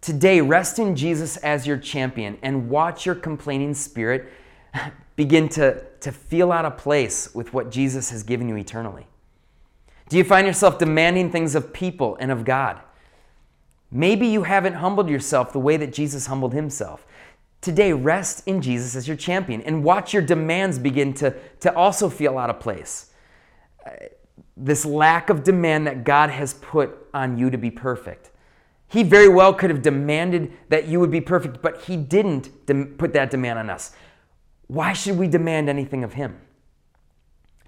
Today, 0.03 0.43
rest 0.43 0.79
in 0.79 0.95
Jesus 0.95 1.39
as 1.39 1.67
your 1.67 1.79
champion 1.79 2.37
and 2.43 2.69
watch 2.69 3.07
your 3.07 3.15
complaining 3.15 3.73
spirit 3.73 4.31
begin 5.17 5.49
to, 5.49 5.83
to 6.01 6.13
feel 6.13 6.53
out 6.53 6.67
of 6.67 6.77
place 6.77 7.35
with 7.35 7.55
what 7.55 7.71
Jesus 7.71 8.11
has 8.11 8.23
given 8.23 8.47
you 8.47 8.59
eternally. 8.59 9.07
Do 10.11 10.19
you 10.19 10.25
find 10.25 10.47
yourself 10.47 10.79
demanding 10.79 11.31
things 11.31 11.55
of 11.55 11.73
people 11.73 12.15
and 12.21 12.31
of 12.31 12.45
God? 12.45 12.79
Maybe 13.91 14.27
you 14.27 14.43
haven't 14.43 14.75
humbled 14.75 15.09
yourself 15.09 15.51
the 15.55 15.61
way 15.61 15.79
that 15.79 15.95
Jesus 15.95 16.27
humbled 16.27 16.53
himself. 16.53 17.07
Today, 17.63 17.93
rest 17.93 18.43
in 18.47 18.61
Jesus 18.61 18.97
as 18.97 19.07
your 19.07 19.17
champion 19.17 19.63
and 19.63 19.85
watch 19.85 20.13
your 20.13 20.21
demands 20.21 20.81
begin 20.81 21.15
to, 21.15 21.35
to 21.61 21.75
also 21.75 22.11
feel 22.11 22.37
out 22.37 22.51
of 22.51 22.59
place. 22.59 23.13
Uh, 23.87 23.93
this 24.57 24.85
lack 24.85 25.31
of 25.31 25.45
demand 25.45 25.87
that 25.87 26.03
God 26.03 26.29
has 26.29 26.55
put 26.55 26.91
on 27.15 27.39
you 27.39 27.51
to 27.51 27.57
be 27.57 27.71
perfect. 27.71 28.31
He 28.89 29.05
very 29.05 29.29
well 29.29 29.55
could 29.55 29.71
have 29.71 29.81
demanded 29.81 30.53
that 30.71 30.89
you 30.89 30.99
would 30.99 31.11
be 31.13 31.21
perfect, 31.21 31.63
but 31.63 31.83
He 31.83 31.97
didn't 31.97 32.51
put 32.99 33.13
that 33.13 33.31
demand 33.31 33.61
on 33.61 33.71
us. 33.71 33.93
Why 34.67 34.93
should 34.93 35.17
we 35.17 35.29
demand 35.29 35.69
anything 35.69 36.03
of 36.03 36.15
Him? 36.15 36.39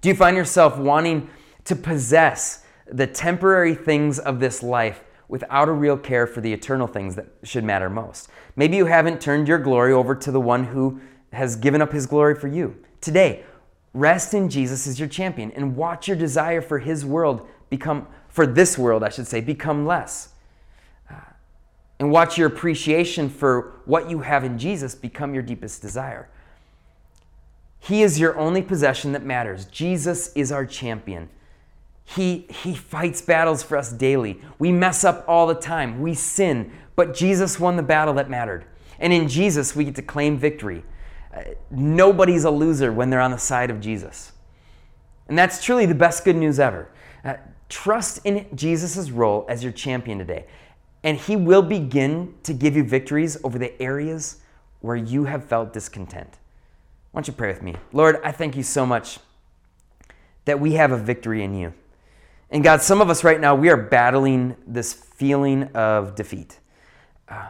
Do 0.01 0.09
you 0.09 0.15
find 0.15 0.35
yourself 0.35 0.77
wanting 0.77 1.29
to 1.63 1.75
possess 1.75 2.65
the 2.85 3.07
temporary 3.07 3.73
things 3.73 4.19
of 4.19 4.41
this 4.41 4.61
life 4.61 5.03
without 5.27 5.67
a 5.67 5.71
real 5.71 5.97
care 5.97 6.27
for 6.27 6.41
the 6.41 6.53
eternal 6.53 6.87
things 6.87 7.15
that 7.15 7.27
should 7.43 7.63
matter 7.63 7.89
most. 7.89 8.29
Maybe 8.55 8.77
you 8.77 8.85
haven't 8.85 9.21
turned 9.21 9.47
your 9.47 9.59
glory 9.59 9.93
over 9.93 10.15
to 10.15 10.31
the 10.31 10.41
one 10.41 10.65
who 10.65 10.99
has 11.33 11.55
given 11.55 11.81
up 11.81 11.91
his 11.91 12.05
glory 12.05 12.35
for 12.35 12.47
you. 12.47 12.75
Today, 13.01 13.43
rest 13.93 14.33
in 14.33 14.49
Jesus 14.49 14.87
as 14.87 14.99
your 14.99 15.09
champion 15.09 15.51
and 15.51 15.75
watch 15.75 16.07
your 16.07 16.17
desire 16.17 16.61
for 16.61 16.79
his 16.79 17.05
world 17.05 17.47
become, 17.69 18.07
for 18.29 18.45
this 18.45 18.77
world, 18.77 19.03
I 19.03 19.09
should 19.09 19.27
say, 19.27 19.41
become 19.41 19.85
less. 19.85 20.29
Uh, 21.09 21.15
and 21.99 22.11
watch 22.11 22.37
your 22.37 22.47
appreciation 22.47 23.29
for 23.29 23.73
what 23.85 24.09
you 24.09 24.19
have 24.19 24.43
in 24.43 24.57
Jesus 24.57 24.95
become 24.95 25.33
your 25.33 25.43
deepest 25.43 25.81
desire. 25.81 26.29
He 27.79 28.01
is 28.01 28.19
your 28.19 28.37
only 28.37 28.61
possession 28.61 29.11
that 29.11 29.23
matters. 29.23 29.65
Jesus 29.65 30.33
is 30.33 30.51
our 30.51 30.65
champion. 30.65 31.29
He, 32.05 32.45
he 32.49 32.75
fights 32.75 33.21
battles 33.21 33.63
for 33.63 33.77
us 33.77 33.91
daily. 33.91 34.39
We 34.59 34.71
mess 34.71 35.03
up 35.03 35.25
all 35.27 35.47
the 35.47 35.55
time. 35.55 36.01
We 36.01 36.13
sin. 36.13 36.71
But 36.95 37.13
Jesus 37.13 37.59
won 37.59 37.75
the 37.75 37.83
battle 37.83 38.13
that 38.13 38.29
mattered. 38.29 38.65
And 38.99 39.11
in 39.11 39.27
Jesus, 39.27 39.75
we 39.75 39.83
get 39.85 39.95
to 39.95 40.01
claim 40.01 40.37
victory. 40.37 40.83
Uh, 41.35 41.41
nobody's 41.69 42.45
a 42.45 42.51
loser 42.51 42.93
when 42.93 43.09
they're 43.09 43.19
on 43.19 43.31
the 43.31 43.37
side 43.37 43.69
of 43.69 43.81
Jesus. 43.81 44.31
And 45.27 45.37
that's 45.37 45.63
truly 45.63 45.85
the 45.85 45.95
best 45.95 46.23
good 46.23 46.35
news 46.35 46.59
ever. 46.59 46.89
Uh, 47.23 47.35
trust 47.67 48.19
in 48.23 48.47
Jesus' 48.55 49.09
role 49.09 49.45
as 49.49 49.63
your 49.63 49.73
champion 49.73 50.19
today. 50.19 50.45
And 51.03 51.17
he 51.17 51.35
will 51.35 51.63
begin 51.63 52.35
to 52.43 52.53
give 52.53 52.75
you 52.75 52.83
victories 52.83 53.37
over 53.43 53.57
the 53.57 53.79
areas 53.81 54.37
where 54.81 54.95
you 54.95 55.25
have 55.25 55.43
felt 55.43 55.73
discontent. 55.73 56.37
Why 57.11 57.19
don't 57.19 57.27
you 57.27 57.33
pray 57.33 57.49
with 57.49 57.61
me? 57.61 57.75
Lord, 57.91 58.19
I 58.23 58.31
thank 58.31 58.55
you 58.55 58.63
so 58.63 58.85
much 58.85 59.19
that 60.45 60.59
we 60.59 60.73
have 60.73 60.91
a 60.91 60.97
victory 60.97 61.43
in 61.43 61.55
you. 61.55 61.73
And 62.49 62.63
God, 62.63 62.81
some 62.81 63.01
of 63.01 63.09
us 63.09 63.23
right 63.23 63.39
now, 63.39 63.55
we 63.55 63.69
are 63.69 63.77
battling 63.77 64.55
this 64.67 64.93
feeling 64.93 65.63
of 65.73 66.15
defeat. 66.15 66.59
Uh, 67.27 67.47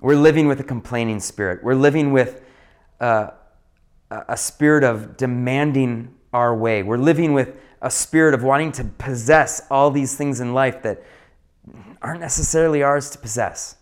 we're 0.00 0.16
living 0.16 0.48
with 0.48 0.58
a 0.58 0.64
complaining 0.64 1.20
spirit. 1.20 1.62
We're 1.62 1.74
living 1.74 2.12
with 2.12 2.42
uh, 3.00 3.30
a 4.10 4.36
spirit 4.36 4.84
of 4.84 5.16
demanding 5.16 6.14
our 6.32 6.54
way. 6.54 6.82
We're 6.82 6.98
living 6.98 7.32
with 7.32 7.56
a 7.80 7.90
spirit 7.90 8.34
of 8.34 8.42
wanting 8.42 8.72
to 8.72 8.84
possess 8.84 9.62
all 9.70 9.90
these 9.90 10.16
things 10.16 10.40
in 10.40 10.54
life 10.54 10.82
that 10.82 11.02
aren't 12.00 12.20
necessarily 12.20 12.82
ours 12.82 13.10
to 13.10 13.18
possess. 13.18 13.76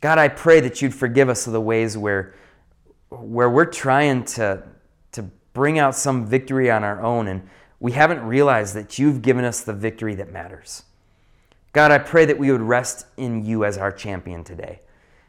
God, 0.00 0.18
I 0.18 0.28
pray 0.28 0.60
that 0.60 0.82
you'd 0.82 0.94
forgive 0.94 1.28
us 1.28 1.46
of 1.46 1.52
the 1.52 1.60
ways 1.60 1.96
where, 1.96 2.34
where 3.08 3.48
we're 3.48 3.64
trying 3.64 4.24
to, 4.24 4.62
to 5.12 5.22
bring 5.52 5.78
out 5.78 5.94
some 5.94 6.26
victory 6.26 6.70
on 6.70 6.84
our 6.84 7.00
own 7.02 7.28
and 7.28 7.48
we 7.78 7.92
haven't 7.92 8.22
realized 8.22 8.74
that 8.74 8.98
you've 8.98 9.22
given 9.22 9.44
us 9.44 9.60
the 9.60 9.72
victory 9.72 10.14
that 10.14 10.32
matters. 10.32 10.84
God, 11.72 11.90
I 11.90 11.98
pray 11.98 12.24
that 12.24 12.38
we 12.38 12.50
would 12.50 12.62
rest 12.62 13.06
in 13.16 13.44
you 13.44 13.64
as 13.64 13.76
our 13.76 13.92
champion 13.92 14.44
today. 14.44 14.80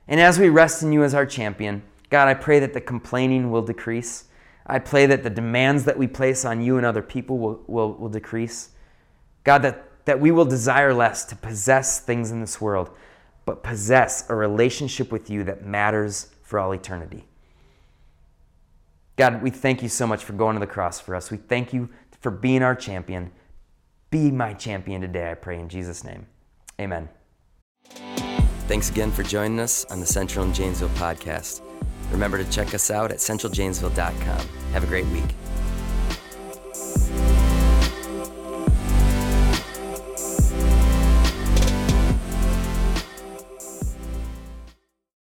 And 0.08 0.22
as 0.22 0.40
we 0.40 0.48
rest 0.48 0.82
in 0.82 0.94
you 0.94 1.04
as 1.04 1.14
our 1.14 1.26
champion, 1.26 1.84
God, 2.10 2.30
I 2.30 2.34
pray 2.34 2.60
that 2.60 2.74
the 2.74 2.80
complaining 2.80 3.52
will 3.52 3.62
decrease. 3.62 4.26
I 4.66 4.80
pray 4.80 5.06
that 5.08 5.24
the 5.24 5.30
demands 5.30 5.84
that 5.84 5.98
we 5.98 6.08
place 6.08 6.46
on 6.46 6.62
you 6.62 6.78
and 6.78 6.86
other 6.86 7.02
people 7.02 7.38
will, 7.38 7.64
will, 7.68 7.94
will 7.94 8.10
decrease. 8.10 8.70
God, 9.44 9.62
that, 9.64 10.06
that 10.06 10.22
we 10.22 10.32
will 10.32 10.46
desire 10.46 10.94
less 10.94 11.26
to 11.26 11.36
possess 11.36 12.00
things 12.00 12.32
in 12.32 12.40
this 12.40 12.62
world, 12.62 12.92
but 13.46 13.64
possess 13.64 14.30
a 14.30 14.36
relationship 14.36 15.12
with 15.12 15.30
you 15.30 15.44
that 15.44 15.66
matters 15.66 16.30
for 16.44 16.60
all 16.60 16.72
eternity. 16.72 17.26
God, 19.18 19.42
we 19.42 19.50
thank 19.50 19.82
you 19.82 19.90
so 19.90 20.06
much 20.06 20.24
for 20.24 20.34
going 20.34 20.54
to 20.56 20.60
the 20.60 20.68
cross 20.68 21.00
for 21.00 21.16
us. 21.16 21.32
We 21.32 21.38
thank 21.38 21.74
you 21.74 21.90
for 22.20 22.32
being 22.32 22.64
our 22.64 22.76
champion. 22.76 23.32
Be 24.10 24.32
my 24.32 24.54
champion 24.54 25.02
today, 25.02 25.32
I 25.32 25.36
pray 25.36 25.60
in 25.60 25.70
Jesus' 25.70 26.04
name. 26.04 26.28
Amen. 26.80 27.10
Thanks 28.68 28.90
again 28.90 29.12
for 29.12 29.24
joining 29.24 29.60
us 29.60 29.86
on 29.86 30.00
the 30.00 30.06
Central 30.06 30.46
and 30.46 30.54
Janesville 30.54 30.90
podcast. 30.90 31.62
Remember 32.12 32.38
to 32.38 32.50
check 32.52 32.74
us 32.74 32.92
out 32.92 33.12
at 33.12 33.18
centraljanesville.com. 33.18 34.48
Have 34.74 34.84
a 34.84 34.88
great 34.88 35.06
week. 35.08 35.47